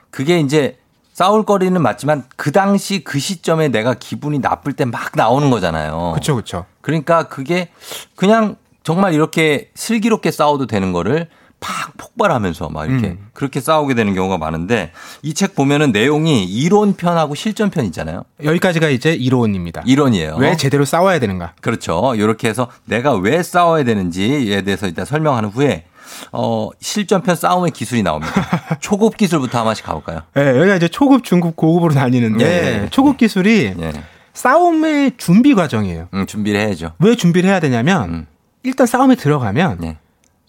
[0.10, 0.78] 그게 이제
[1.12, 6.12] 싸울 거리는 맞지만 그 당시 그 시점에 내가 기분이 나쁠 때 막 나오는 거잖아요.
[6.14, 6.66] 그렇죠, 그렇죠.
[6.80, 7.70] 그러니까 그게
[8.16, 11.28] 그냥 정말 이렇게 슬기롭게 싸워도 되는 거를
[11.62, 13.28] 팍 폭발하면서 막 이렇게 음.
[13.34, 14.92] 그렇게 싸우게 되는 경우가 많은데
[15.22, 18.24] 이 책 보면은 내용이 이론편하고 실전편 있잖아요.
[18.44, 19.84] 여기까지가 이제 이론입니다.
[19.86, 20.36] 이론이에요.
[20.38, 21.54] 왜 제대로 싸워야 되는가?
[21.62, 22.14] 그렇죠.
[22.16, 25.86] 이렇게 해서 내가 왜 싸워야 되는지에 대해서 일단 설명하는 후에
[26.32, 28.34] 어, 실전편 싸움의 기술이 나옵니다.
[28.82, 30.22] 초급 기술부터 하나씩 가볼까요?
[30.34, 32.90] 네, 여기가 이제 초급, 중급, 고급으로 나뉘는데 예, 예.
[32.90, 33.92] 초급 기술이 예.
[34.34, 36.08] 싸움의 준비 과정이에요.
[36.14, 36.94] 음, 준비를 해야죠.
[37.00, 38.28] 왜 준비를 해야 되냐면 음.
[38.64, 39.98] 일단 싸움에 들어가면 네.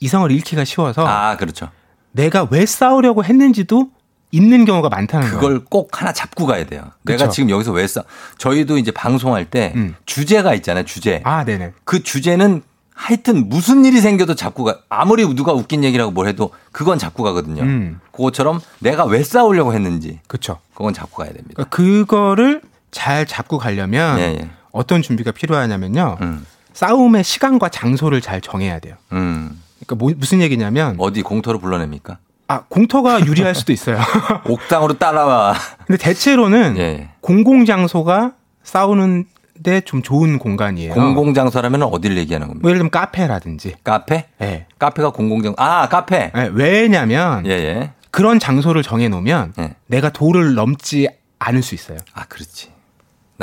[0.03, 1.69] 이성을 잃기가 쉬워서 아, 그렇죠.
[2.11, 3.89] 내가 왜 싸우려고 했는지도
[4.33, 5.41] 있는 경우가 많다는 거예요.
[5.41, 6.83] 그걸 꼭 하나 잡고 가야 돼요.
[7.03, 7.31] 내가 그쵸.
[7.35, 8.03] 지금 여기서 왜 싸?
[8.39, 9.95] 저희도 이제 방송할 때 음.
[10.07, 10.85] 주제가 있잖아요.
[10.85, 11.21] 주제.
[11.25, 11.73] 아, 네네.
[11.85, 12.63] 그 주제는
[12.95, 14.79] 하여튼 무슨 일이 생겨도 잡고 가.
[14.89, 17.63] 아무리 누가 웃긴 얘기라고 뭘 해도 그건 잡고 가거든요.
[17.63, 18.01] 음.
[18.11, 20.59] 그것처럼 내가 왜 싸우려고 했는지 그렇죠.
[20.75, 21.65] 그건 잡고 가야 됩니다.
[21.69, 24.51] 그러니까 그거를 잘 잡고 가려면 예, 예.
[24.73, 26.19] 어떤 준비가 필요하냐면요.
[26.21, 26.47] 음.
[26.73, 28.97] 싸움의 시간과 장소를 잘 정해야 돼요.
[29.13, 29.62] 음.
[29.87, 32.19] 그러니까 뭐- 무슨 얘기냐면 어디 공터로 불러냅니까?
[32.49, 33.99] 아 공터가 유리할 수도 있어요.
[34.49, 35.55] 옥당으로 따라와.
[35.87, 37.09] 근데 대체로는 예.
[37.21, 39.25] 공공 장소가 싸우는
[39.63, 40.95] 데 좀 좋은 공간이에요.
[40.95, 42.63] 공공장소라면 어디를 얘기하는 겁니까?
[42.63, 43.75] 뭐 예를 들면 카페라든지.
[43.85, 44.27] 카페?
[44.41, 44.67] 예.
[44.79, 46.33] 카페가 공공장 아 카페.
[46.37, 47.91] 예, 왜냐면 예 예.
[48.11, 49.75] 그런 장소를 정해 놓으면 예.
[49.87, 51.09] 내가 도를 넘지
[51.39, 51.99] 않을 수 있어요.
[52.13, 52.71] 아 그렇지.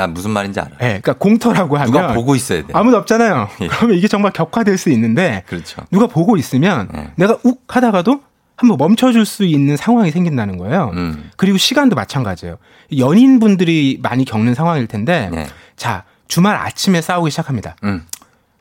[0.00, 0.70] 난 무슨 말인지 알아.
[0.80, 2.68] 예, 그러니까 공터라고 하면 누가 보고 있어야 돼.
[2.72, 3.48] 아무도 없잖아요.
[3.60, 3.66] 예.
[3.68, 5.82] 그러면 이게 정말 격화될 수 있는데 그렇죠.
[5.90, 7.10] 누가 보고 있으면 예.
[7.16, 8.20] 내가 욱 하다가도
[8.56, 10.90] 한번 멈춰줄 수 있는 상황이 생긴다는 거예요.
[10.94, 11.30] 음.
[11.36, 12.56] 그리고 시간도 마찬가지예요.
[12.96, 15.46] 연인분들이 많이 겪는 상황일 텐데 네.
[15.76, 17.76] 자 주말 아침에 싸우기 시작합니다.
[17.84, 18.06] 음.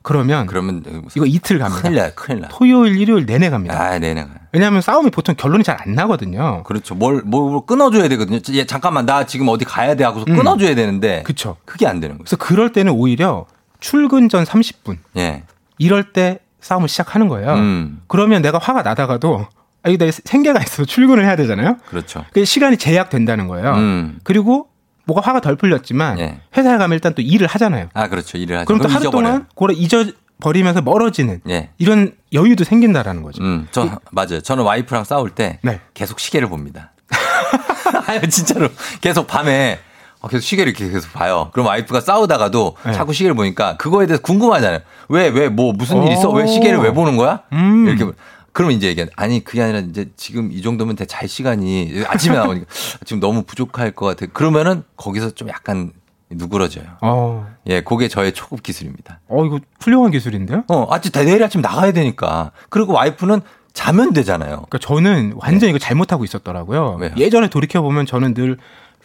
[0.09, 0.83] 그러면 그러면
[1.15, 1.81] 이거 이틀 갑니다.
[1.81, 2.47] 큰일 나 큰일 나.
[2.49, 3.79] 토요일 일요일 내내 갑니다.
[3.79, 4.25] 아 네네.
[4.51, 6.63] 왜냐하면 싸움이 보통 결론이 잘 안 나거든요.
[6.63, 6.95] 그렇죠.
[6.95, 8.39] 뭘, 뭘 끊어줘야 되거든요.
[8.53, 10.35] 얘, 잠깐만, 나 지금 어디 가야 돼 하고서 음.
[10.35, 11.23] 끊어줘야 되는데.
[11.23, 11.55] 그쵸.
[11.63, 12.23] 그게 안 되는 거죠.
[12.25, 13.45] 그래서 그럴 때는 오히려
[13.79, 15.43] 출근 전 30분 예.
[15.77, 17.53] 이럴 때 싸움을 시작하는 거예요.
[17.53, 18.01] 음.
[18.07, 19.47] 그러면 내가 화가 나다가도
[19.83, 21.77] 아, 이거 내 생계가 있어서 출근을 해야 되잖아요.
[21.89, 22.25] 그렇죠.
[22.33, 23.75] 그 시간이 제약된다는 거예요.
[23.75, 24.19] 음.
[24.23, 24.67] 그리고
[25.09, 26.39] 뭐가 화가 덜 풀렸지만 예.
[26.55, 27.89] 회사에 가면 일단 또 일을 하잖아요.
[27.93, 28.37] 아, 그렇죠.
[28.37, 28.65] 일을 하죠.
[28.65, 29.23] 그럼 또 하루 잊어버려요.
[29.31, 30.05] 동안 그걸 잊어
[30.41, 31.69] 버리면서 멀어지는 예.
[31.77, 33.43] 이런 여유도 생긴다라는 거죠.
[33.43, 34.41] 음, 저, 맞아요.
[34.41, 35.81] 저는 와이프랑 싸울 때 네.
[35.93, 36.91] 계속 시계를 봅니다.
[38.07, 38.69] 아니, 진짜로.
[39.01, 39.79] 계속 밤에
[40.21, 41.49] 어, 계속 시계를 이렇게 계속 봐요.
[41.53, 42.93] 그럼 와이프가 싸우다가도 네.
[42.93, 44.79] 자꾸 시계를 보니까 그거에 대해서 궁금하잖아요.
[45.09, 46.29] 왜, 왜, 뭐, 무슨 일 있어?
[46.29, 46.47] 왜 오.
[46.47, 47.41] 시계를 왜 보는 거야?
[47.53, 47.87] 음.
[47.87, 48.05] 이렇게.
[48.59, 49.07] 그러면 이제 얘기해.
[49.15, 52.65] 아니, 그게 아니라 이제 지금 이 정도면 대 잘 시간이 아침에 나오니까
[53.05, 54.25] 지금 너무 부족할 것 같아.
[54.33, 55.93] 그러면은 거기서 좀 약간
[56.29, 56.83] 누그러져요.
[57.01, 59.21] 어, 예, 그게 저의 초급 기술입니다.
[59.29, 60.65] 어 이거 훌륭한 기술인데요.
[60.67, 62.51] 어, 아침, 내일 아침 나가야 되니까.
[62.67, 63.39] 그리고 와이프는
[63.71, 64.65] 자면 되잖아요.
[64.69, 66.97] 그러니까 저는 완전 히 이거 잘못하고 있었더라고요.
[66.99, 67.05] 네.
[67.07, 67.15] 왜요?
[67.15, 68.57] 예전에 돌이켜 보면 저는 늘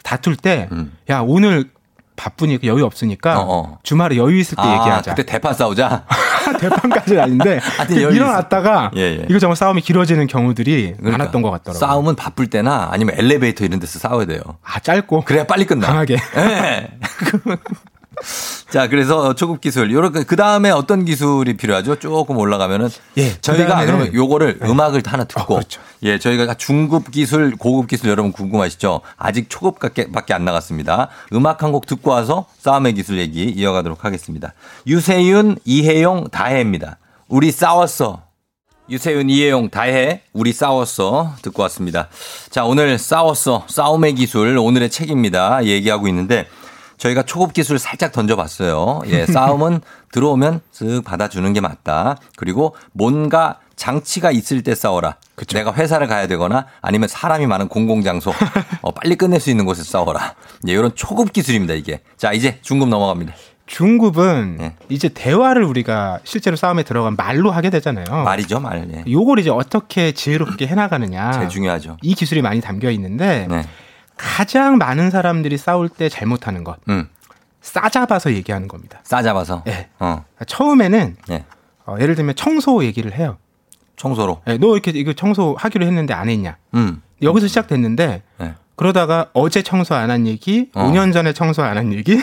[0.03, 0.91] 다툴 때, 음.
[1.09, 1.69] 야 오늘
[2.15, 3.79] 바쁘니까 여유 없으니까 어, 어.
[3.83, 5.15] 주말에 여유 있을 때 아, 얘기하자.
[5.15, 6.05] 그때 대판 싸우자.
[6.59, 7.59] 대판까지는 아닌데
[7.95, 8.91] 여유 일어났다가.
[8.95, 9.25] 예, 예.
[9.29, 11.79] 이거 정말 싸움이 길어지는 경우들이 그러니까 많았던 것 같더라고요.
[11.79, 14.39] 싸움은 바쁠 때나 아니면 엘리베이터 이런 데서 싸워야 돼요.
[14.63, 15.87] 아 짧고 그래야 빨리 끝나.
[15.87, 16.17] 강하게.
[16.37, 16.87] 예.
[18.71, 19.91] 자, 그래서 초급 기술.
[19.91, 21.97] 요렇게 그 다음에 어떤 기술이 필요하죠?
[21.99, 24.67] 조금 올라가면은 예, 저희가 그다음에는- 그러면 요거를 네.
[24.69, 25.59] 음악을 하나 듣고
[26.03, 29.01] 예, 저희가 중급 기술, 고급 기술 여러분 궁금하시죠?
[29.17, 31.09] 아직 초급밖에 밖에 안 나갔습니다.
[31.33, 34.53] 음악 한 곡 듣고 와서 싸움의 기술 얘기 이어가도록 하겠습니다.
[34.87, 36.97] 유세윤, 이혜용, 다혜입니다.
[37.27, 38.23] 우리 싸웠어.
[38.87, 41.33] 유세윤, 이혜용, 다혜, 우리 싸웠어.
[41.41, 42.07] 듣고 왔습니다.
[42.51, 43.65] 자, 오늘 싸웠어.
[43.67, 45.65] 싸움의 기술, 오늘의 책입니다.
[45.65, 46.47] 얘기하고 있는데,
[46.97, 49.01] 저희가 초급 기술 살짝 던져봤어요.
[49.07, 49.81] 예, 싸움은
[50.11, 52.17] 들어오면 쓱 받아주는 게 맞다.
[52.37, 55.17] 그리고 뭔가 장치가 있을 때 싸워라.
[55.53, 58.31] 내가 회사를 가야 되거나 아니면 사람이 많은 공공장소,
[58.81, 60.35] 어, 빨리 끝낼 수 있는 곳에서 싸워라.
[60.67, 62.01] 예, 이런 초급 기술입니다, 이게.
[62.17, 63.33] 자, 이제 중급 넘어갑니다.
[63.67, 64.75] 중급은 네.
[64.89, 68.05] 이제 대화를 우리가 실제로 싸움에 들어가면 말로 하게 되잖아요.
[68.23, 68.87] 말이죠, 말.
[68.93, 69.11] 예.
[69.11, 71.31] 요걸 이제 어떻게 지혜롭게 해나가느냐.
[71.31, 71.97] 제일 중요하죠.
[72.03, 73.63] 이 기술이 많이 담겨 있는데 네.
[74.17, 76.77] 가장 많은 사람들이 싸울 때 잘못하는 것.
[76.89, 77.07] 음.
[77.61, 78.99] 싸잡아서 얘기하는 겁니다.
[79.03, 79.63] 싸잡아서.
[79.65, 79.89] 네.
[79.99, 80.23] 어.
[80.45, 81.45] 처음에는 예.
[81.85, 83.37] 어, 예를 들면 청소 얘기를 해요.
[83.97, 84.41] 청소로.
[84.47, 86.57] 예, 너 이렇게 이거 청소 하기로 했는데 안 했냐.
[86.75, 87.01] 음.
[87.21, 88.53] 여기서 시작됐는데 네.
[88.75, 90.83] 그러다가 어제 청소 안 한 얘기, 어.
[90.83, 92.19] 5년 전에 청소 안 한 얘기,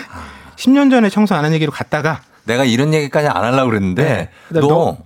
[0.57, 4.05] 10년 전에 청소 안 한 얘기로 갔다가 내가 이런 얘기까지 안 하려고 그랬는데
[4.51, 4.61] 네.
[4.61, 4.99] 너, 너-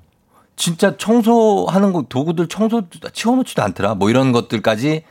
[0.57, 2.82] 진짜 청소하는 거 도구들 청소
[3.12, 3.95] 치워놓지도 않더라.
[3.95, 5.05] 뭐 이런 것들까지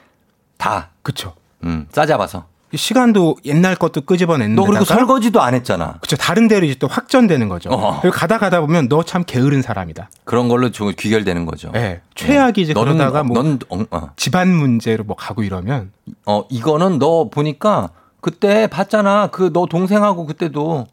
[0.58, 0.90] 다.
[1.04, 1.34] 그쵸.
[1.66, 2.46] 음, 싸잡아서.
[2.74, 5.96] 시간도 옛날 것도 끄집어냈는데 너 그리고 설거지도 안 했잖아.
[6.02, 7.70] 그쵸 다른 데로 이제 또 확전되는 거죠.
[7.70, 8.00] 어.
[8.02, 10.10] 그리고 가다 가다 보면 너 참 게으른 사람이다.
[10.26, 11.72] 그런 걸로 좀 귀결되는 거죠.
[11.76, 12.02] 예.
[12.16, 14.10] 최악이 이제 너는 그러다가 어, 뭐넌 어, 어.
[14.18, 15.92] 집안 문제로 뭐 가고 이러면
[16.26, 19.28] 어, 이거는 너 보니까 그때 봤잖아.
[19.28, 20.86] 그 너 동생하고 그때도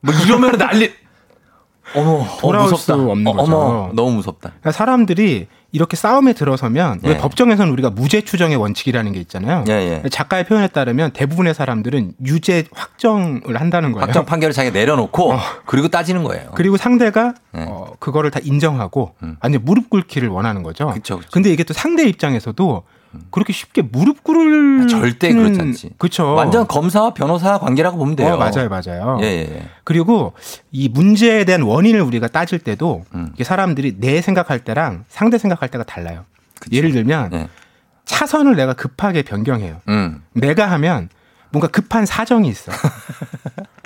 [0.00, 0.90] 뭐 이러면 난리.
[1.94, 2.94] 어머, 어, 돌아올 무섭다.
[3.02, 3.56] 수 없는 어, 거죠.
[3.56, 4.48] 어머, 너무 무섭다.
[4.50, 5.46] 그러니까 사람들이
[5.76, 7.16] 이렇게 싸움에 들어서면 왜 예.
[7.18, 9.62] 법정에서는 우리가 무죄 추정의 원칙이라는 게 있잖아요.
[9.68, 10.08] 예, 예.
[10.08, 14.06] 작가의 표현에 따르면 대부분의 사람들은 유죄 확정을 한다는 거예요.
[14.06, 15.34] 확정 판결을 자기가 내려놓고
[15.66, 16.48] 그리고 따지는 거예요.
[16.54, 17.66] 그리고 상대가 네.
[17.68, 19.36] 어, 그거를 다 인정하고 음.
[19.40, 20.86] 아니 무릎 꿇기를 원하는 거죠.
[20.94, 21.28] 그쵸, 그쵸.
[21.30, 22.82] 근데 이게 또 상대 입장에서도
[23.30, 25.90] 그렇게 쉽게 무릎 꿇을 아, 절대 그렇지 않지.
[25.98, 26.34] 그렇죠.
[26.34, 28.34] 완전 검사와 변호사 관계라고 보면 돼요.
[28.34, 29.18] 어, 맞아요, 맞아요.
[29.22, 29.62] 예, 예, 예.
[29.84, 30.32] 그리고
[30.70, 33.15] 이 문제에 대한 원인을 우리가 따질 때도 음.
[33.44, 36.24] 사람들이 내 생각할 때랑 상대 생각할 때가 달라요.
[36.72, 37.48] 예를 들면 네.
[38.04, 39.80] 차선을 내가 급하게 변경해요.
[39.88, 40.22] 음.
[40.32, 41.08] 내가 하면
[41.50, 42.72] 뭔가 급한 사정이 있어.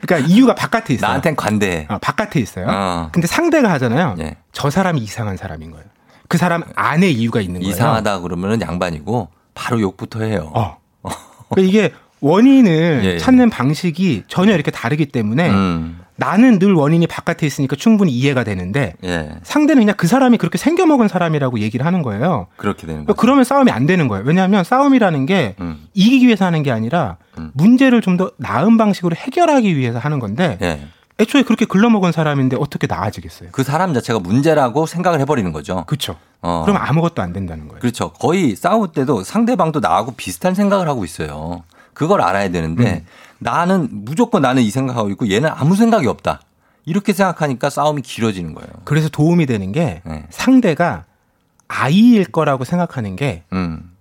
[0.00, 1.08] 그러니까 이유가 바깥에 있어요.
[1.08, 1.86] 나한텐 관대해.
[1.88, 2.66] 어, 바깥에 있어요.
[2.68, 3.08] 어.
[3.12, 4.16] 근데 상대가 하잖아요.
[4.20, 4.36] 예.
[4.52, 5.84] 저 사람이 이상한 사람인 거예요.
[6.28, 7.72] 그 사람 안에 이유가 있는 거예요.
[7.72, 10.50] 이상하다 그러면은 양반이고 바로 욕부터 해요.
[10.54, 10.78] 어.
[11.50, 13.18] 그러니까 이게 원인을 예, 예.
[13.18, 15.99] 찾는 방식이 전혀 이렇게 다르기 때문에 음.
[16.20, 19.30] 나는 늘 원인이 바깥에 있으니까 충분히 이해가 되는데 예.
[19.42, 22.46] 상대는 그냥 그 사람이 그렇게 생겨먹은 사람이라고 얘기를 하는 거예요.
[22.56, 23.20] 그렇게 되는 그러니까 거죠.
[23.20, 24.24] 그러면 싸움이 안 되는 거예요.
[24.26, 25.86] 왜냐하면 싸움이라는 게 음.
[25.94, 27.16] 이기기 위해서 하는 게 아니라
[27.54, 30.80] 문제를 좀 더 나은 방식으로 해결하기 위해서 하는 건데 예.
[31.20, 33.48] 애초에 그렇게 글러먹은 사람인데 어떻게 나아지겠어요?
[33.52, 35.84] 그 사람 자체가 문제라고 생각을 해버리는 거죠.
[35.86, 36.16] 그렇죠.
[36.42, 36.64] 어.
[36.66, 37.80] 그럼 아무것도 안 된다는 거예요.
[37.80, 38.12] 그렇죠.
[38.12, 41.62] 거의 싸울 때도 상대방도 나하고 비슷한 생각을 하고 있어요.
[41.94, 43.06] 그걸 알아야 되는데 음.
[43.40, 46.40] 나는 무조건 나는 이 생각하고 있고 얘는 아무 생각이 없다.
[46.84, 48.68] 이렇게 생각하니까 싸움이 길어지는 거예요.
[48.84, 50.24] 그래서 도움이 되는 게 네.
[50.30, 51.04] 상대가
[51.68, 53.92] 아이일 거라고 생각하는 게큰 음.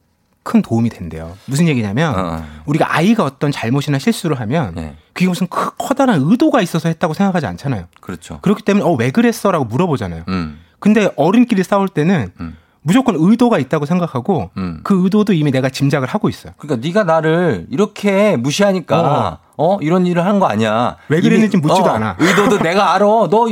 [0.64, 1.38] 도움이 된대요.
[1.46, 2.46] 무슨 얘기냐면 어.
[2.66, 4.96] 우리가 아이가 어떤 잘못이나 실수를 하면 네.
[5.14, 7.86] 그게 무슨 크- 커다란 의도가 있어서 했다고 생각하지 않잖아요.
[8.02, 8.40] 그렇죠.
[8.42, 10.24] 그렇기 때문에 어 왜 그랬어라고 물어보잖아요.
[10.30, 10.60] 음.
[10.80, 12.58] 근데 어른끼리 싸울 때는 음.
[12.90, 14.80] 무조건 의도가 있다고 생각하고 음.
[14.84, 16.54] 그 의도도 이미 내가 짐작을 하고 있어요.
[16.58, 20.96] 그러니까 네가 나를 이렇게 무시하니까 어, 이런 일을 하는 거 아니야.
[21.08, 22.16] 왜 그랬는지 묻지도 않아.
[22.18, 23.06] 의도도 내가 알아.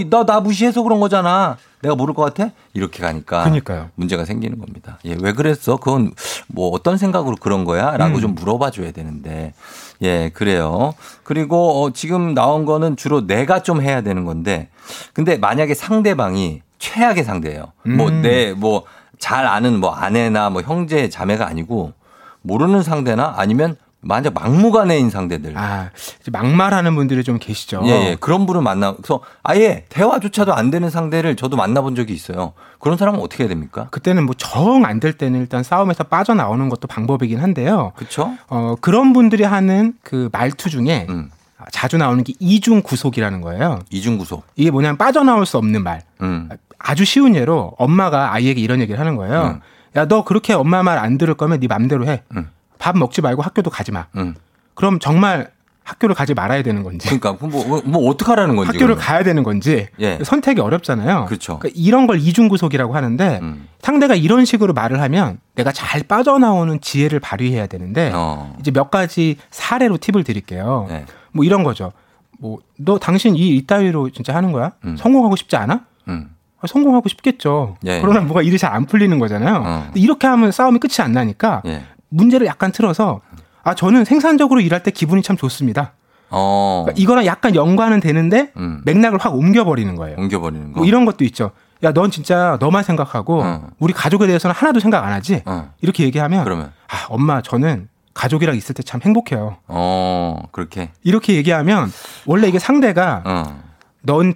[0.10, 1.58] 너나 무시해서 그런 거잖아.
[1.84, 2.52] 내가 모를 것 같아?
[2.74, 3.90] 이렇게 가니까 그러니까요.
[3.94, 4.98] 문제가 생기는 겁니다.
[5.06, 5.78] 예, 왜 그랬어?
[5.78, 6.12] 그건
[6.48, 8.22] 뭐 어떤 생각으로 그런 거야?라고 음.
[8.22, 9.54] 좀 물어봐 줘야 되는데.
[10.02, 10.96] 예, 그래요.
[11.24, 14.70] 그리고 어, 지금 나온 거는 주로 내가 좀 해야 되는 건데
[15.14, 17.74] 근데 만약에 상대방이 최악의 상대예요.
[17.86, 18.22] 뭐 음.
[18.22, 18.84] 내뭐
[19.20, 21.94] 잘 아는 뭐 아내나 뭐 형제 자매가 아니고
[22.42, 25.58] 모르는 상대나 아니면 만약 막무가내인 상대들.
[25.58, 25.90] 아,
[26.32, 27.82] 막말하는 분들이 좀 계시죠.
[27.86, 28.18] 예, 예.
[28.20, 32.54] 그런 분을 만나, 그래서 아예 대화조차도 안 되는 상대를 저도 만나본 적이 있어요.
[32.80, 33.88] 그런 사람은 어떻게 해야 됩니까?
[33.90, 37.92] 그때는 뭐 정 안 될 때는 일단 싸움에서 빠져나오는 것도 방법이긴 한데요.
[37.96, 38.34] 그쵸?
[38.50, 41.32] 어, 그런 분들이 하는 그 말투 중에 음.
[41.72, 43.80] 자주 나오는 게 이중 구속이라는 거예요.
[43.90, 44.46] 이중 구속.
[44.56, 46.04] 이게 뭐냐면 빠져나올 수 없는 말.
[46.22, 46.50] 음.
[46.80, 49.42] 아주 쉬운 예로 엄마가 아이에게 이런 얘기를 하는 거예요.
[49.44, 49.60] 음.
[49.96, 52.24] 야, 너 그렇게 엄마 말 안 들을 거면 네 맘대로 해.
[52.36, 52.48] 음.
[52.80, 54.06] 밥 먹지 말고 학교도 가지 마.
[54.16, 54.36] 음.
[54.76, 55.50] 그럼 정말
[55.84, 57.08] 학교를 가지 말아야 되는 건지.
[57.08, 58.68] 그러니까 뭐, 뭐 어떡하라는 건지.
[58.68, 59.04] 학교를 그러면.
[59.06, 60.20] 가야 되는 건지 예.
[60.22, 61.26] 선택이 어렵잖아요.
[61.26, 61.60] 그렇죠.
[61.60, 63.68] 그러니까 이런 걸 이중구속이라고 하는데 음.
[63.80, 68.54] 상대가 이런 식으로 말을 하면 내가 잘 빠져나오는 지혜를 발휘해야 되는데 어.
[68.60, 70.88] 이제 몇 가지 사례로 팁을 드릴게요.
[70.90, 71.06] 네.
[71.32, 71.94] 뭐 이런 거죠.
[72.38, 74.74] 뭐 너 당신 이 이따위로 진짜 하는 거야?
[74.98, 75.82] 성공하고 싶지 않아?
[76.10, 76.30] 음.
[76.60, 77.78] 아, 성공하고 싶겠죠.
[77.86, 78.02] 예.
[78.02, 79.64] 그러나 뭐가 일이 잘 안 풀리는 거잖아요.
[79.86, 81.84] 근데 이렇게 하면 싸움이 끝이 안 나니까 예.
[82.10, 83.22] 문제를 약간 틀어서
[83.64, 85.94] 아 저는 생산적으로 일할 때 기분이 참 좋습니다.
[86.30, 86.84] 어.
[86.86, 88.52] 그러니까 이거랑 약간 연관은 되는데
[88.86, 90.18] 맥락을 확 옮겨버리는 거예요.
[90.18, 90.80] 옮겨버리는 거.
[90.80, 91.52] 뭐 이런 것도 있죠.
[91.84, 93.44] 야, 넌 진짜 너만 생각하고
[93.80, 95.44] 우리 가족에 대해서는 하나도 생각 안 하지?
[95.82, 99.58] 이렇게 얘기하면 그러면 아, 엄마 저는 가족이랑 있을 때 참 행복해요.
[99.68, 100.90] 어, 그렇게.
[101.04, 101.92] 이렇게 얘기하면
[102.26, 103.62] 원래 이게 상대가 어.
[104.02, 104.34] 넌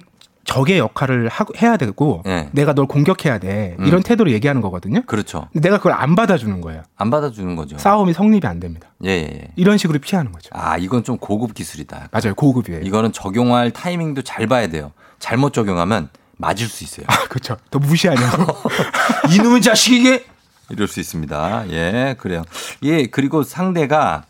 [0.51, 2.49] 적의 역할을 하, 해야 되고 예.
[2.51, 3.75] 내가 널 공격해야 돼.
[3.79, 3.85] 음.
[3.85, 5.01] 이런 태도로 얘기하는 거거든요.
[5.05, 5.47] 그렇죠.
[5.53, 6.83] 근데 내가 그걸 안 받아주는 거예요.
[6.97, 7.77] 안 받아주는 거죠.
[7.77, 8.89] 싸움이 성립이 안 됩니다.
[9.05, 9.47] 예, 예, 예.
[9.55, 10.49] 이런 식으로 피하는 거죠.
[10.53, 12.09] 아, 이건 좀 고급 기술이다.
[12.11, 12.35] 맞아요.
[12.35, 12.81] 고급이에요.
[12.81, 14.91] 이거는 적용할 타이밍도 잘 봐야 돼요.
[15.19, 17.05] 잘못 적용하면 맞을 수 있어요.
[17.09, 17.55] 아, 그렇죠.
[17.69, 18.53] 더 무시하냐고.
[19.33, 20.25] 이놈의 자식이 이게
[20.69, 21.65] 이럴 수 있습니다.
[21.69, 22.43] 예, 그래요.
[22.83, 24.25] 예, 그리고 상대가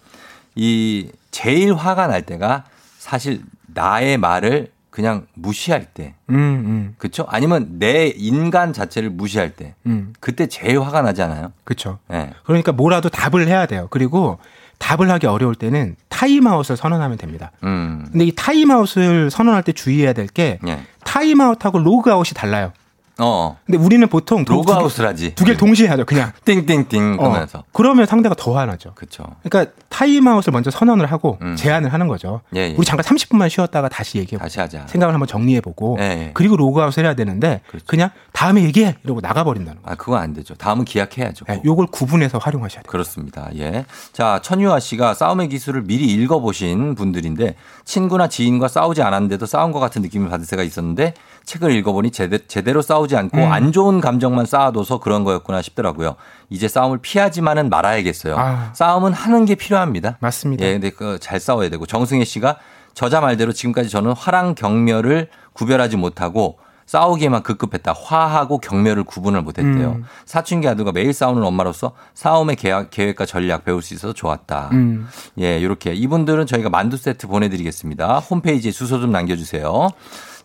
[0.56, 2.66] 이 제일 화가 날 때가
[3.00, 6.14] 사실 나의 말을 그냥 무시할 때.
[6.30, 7.26] 음, 음, 그렇죠?
[7.30, 9.74] 아니면 내 인간 자체를 무시할 때.
[9.86, 10.14] 음.
[10.20, 11.54] 그때 제일 화가 나잖아요.
[11.64, 11.98] 그렇죠.
[12.12, 12.32] 예.
[12.44, 13.88] 그러니까 뭐라도 답을 해야 돼요.
[13.90, 14.38] 그리고
[14.80, 17.52] 답을 하기 어려울 때는 타임아웃을 선언하면 됩니다.
[17.64, 18.06] 음.
[18.12, 20.84] 근데 이 타임아웃을 선언할 때 주의해야 될게 예.
[21.06, 22.74] 타임아웃하고 로그아웃이 달라요.
[23.20, 23.58] 어.
[23.66, 25.36] 근데 우리는 보통 두- 로그아웃을 하지.
[25.36, 26.06] 두 개를 동시에 하죠.
[26.06, 27.64] 그냥 띵띵띵 어, 그러면서.
[27.72, 28.94] 그러면 상대가 더 화나죠.
[28.96, 29.24] 그렇죠.
[29.44, 32.42] 그러니까 타임아웃을 먼저 선언을 하고 제안을 하는 거죠.
[32.56, 32.76] 예, 예.
[32.78, 34.88] 우리 잠깐 30분만 쉬었다가 다시 얘기해 다시 하자.
[34.88, 36.32] 생각을 한번 정리해 보고 예, 예.
[36.34, 39.94] 그리고 로그아웃을 해야 되는데 그냥 다음에 얘기해 이러고 나가 버린다는 거예요.
[39.94, 40.56] 아, 그건 안 되죠.
[40.56, 41.46] 다음은 기약해야죠.
[41.46, 42.90] 네, 요걸 구분해서 활용하셔야 돼요.
[42.90, 43.50] 그렇습니다.
[43.58, 43.86] 예.
[44.14, 47.56] 자, 천유아 씨가 싸움의 기술을 미리 읽어 보신 분들인데
[47.86, 51.14] 친구나 지인과 싸우지 않았는데도 싸운 것 같은 느낌을 받을 때가 있었는데
[51.46, 53.52] 책을 읽어 보니 제대, 제대로 싸우지 않고 음.
[53.52, 56.16] 안 좋은 감정만 쌓아둬서 그런 거였구나 싶더라고요.
[56.50, 58.36] 이제 싸움을 피하지만은 말아야겠어요.
[58.38, 58.72] 아.
[58.74, 60.18] 싸움은 하는 게 필요합니다.
[60.20, 60.66] 맞습니다.
[60.66, 62.58] 예, 근데 그 잘 싸워야 되고 정승혜 씨가
[62.94, 67.94] 저자 말대로 지금까지 저는 화랑 경멸을 구별하지 못하고 싸우기에만 급급했다.
[67.94, 69.92] 화하고 경멸을 구분을 못했대요.
[69.92, 70.04] 음.
[70.26, 74.70] 사춘기 아들과 매일 싸우는 엄마로서 싸움의 계획, 계획과 전략 배울 수 있어서 좋았다.
[74.74, 75.08] 음.
[75.40, 78.20] 예, 이렇게 이분들은 저희가 만두 세트 보내드리겠습니다.
[78.20, 79.88] 홈페이지에 주소 좀 남겨주세요.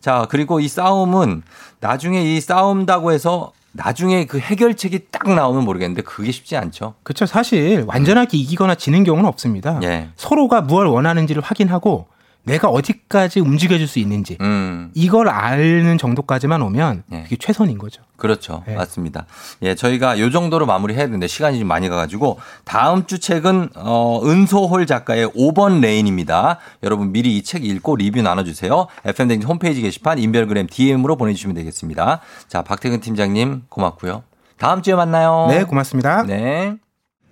[0.07, 1.43] 자, 그리고 이 싸움은
[1.81, 6.95] 나중에 이 싸운다고 해서 나중에 그 해결책이 딱 나오면 모르겠는데 그게 쉽지 않죠.
[7.03, 7.27] 그렇죠.
[7.27, 9.81] 사실 완전하게 이기거나 지는 경우는 없습니다.
[9.83, 10.11] 예.
[10.15, 12.07] 서로가 무엇을 원하는지를 확인하고
[12.47, 14.90] 내가 어디까지 움직여줄 수 있는지 음.
[14.94, 17.23] 이걸 아는 정도까지만 오면 예.
[17.24, 18.02] 그게 최선인 거죠.
[18.16, 18.62] 그렇죠.
[18.66, 18.74] 네.
[18.77, 19.27] 맞습니다.
[19.62, 24.86] 예, 저희가 요 정도로 마무리해야 되는데 시간이 좀 많이 가가지고 다음 주 책은 어, 은소홀
[24.86, 26.59] 작가의 5번 레인입니다.
[26.82, 28.86] 여러분 미리 이 책 읽고 리뷰 나눠주세요.
[29.05, 32.20] FM대행진 홈페이지 게시판 인별그램 DM으로 보내주시면 되겠습니다.
[32.48, 34.23] 자, 박태근 팀장님 고맙고요.
[34.59, 35.47] 다음 주에 만나요.
[35.51, 36.23] 네, 고맙습니다.
[36.23, 36.77] 네.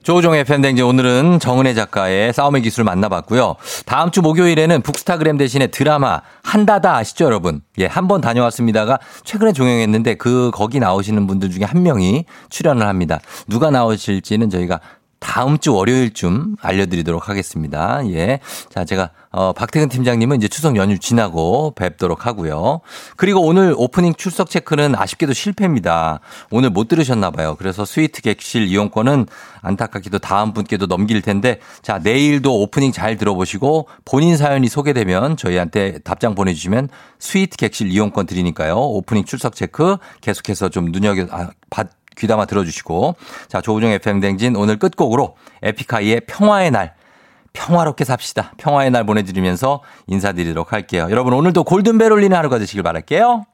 [0.04, 3.56] 조종의 FM댕지 오늘은 정은혜 작가의 싸움의 기술을 만나봤고요.
[3.86, 7.62] 다음 주 목요일에는 북스타그램 대신에 드라마 한다다 아시죠 여러분?
[7.78, 13.18] 예, 한 번 다녀왔습니다가 최근에 종영했는데 그 거기 나오시는 분들 중에 한 명이 출연을 합니다.
[13.48, 14.78] 누가 나오실지는 저희가
[15.24, 18.06] 다음 주 월요일쯤 알려드리도록 하겠습니다.
[18.10, 18.40] 예.
[18.68, 22.82] 자, 제가, 어, 박태근 팀장님은 이제 추석 연휴 지나고 뵙도록 하고요.
[23.16, 26.20] 그리고 오늘 오프닝 출석 체크는 아쉽게도 실패입니다.
[26.50, 27.56] 오늘 못 들으셨나봐요.
[27.56, 29.26] 그래서 스위트 객실 이용권은
[29.62, 36.34] 안타깝게도 다음 분께도 넘길 텐데, 자, 내일도 오프닝 잘 들어보시고 본인 사연이 소개되면 저희한테 답장
[36.34, 38.76] 보내주시면 스위트 객실 이용권 드리니까요.
[38.76, 43.16] 오프닝 출석 체크 계속해서 좀 눈여겨, 아, 받, 귀담아 들어주시고.
[43.48, 46.94] 자, 조우종 FM 대행진 오늘 끝곡으로 에픽하이의 평화의 날.
[47.52, 48.52] 평화롭게 삽시다.
[48.56, 51.06] 평화의 날 보내드리면서 인사드리도록 할게요.
[51.10, 53.44] 여러분 오늘도 골든벨 울리는 하루가 되시길 바랄게요.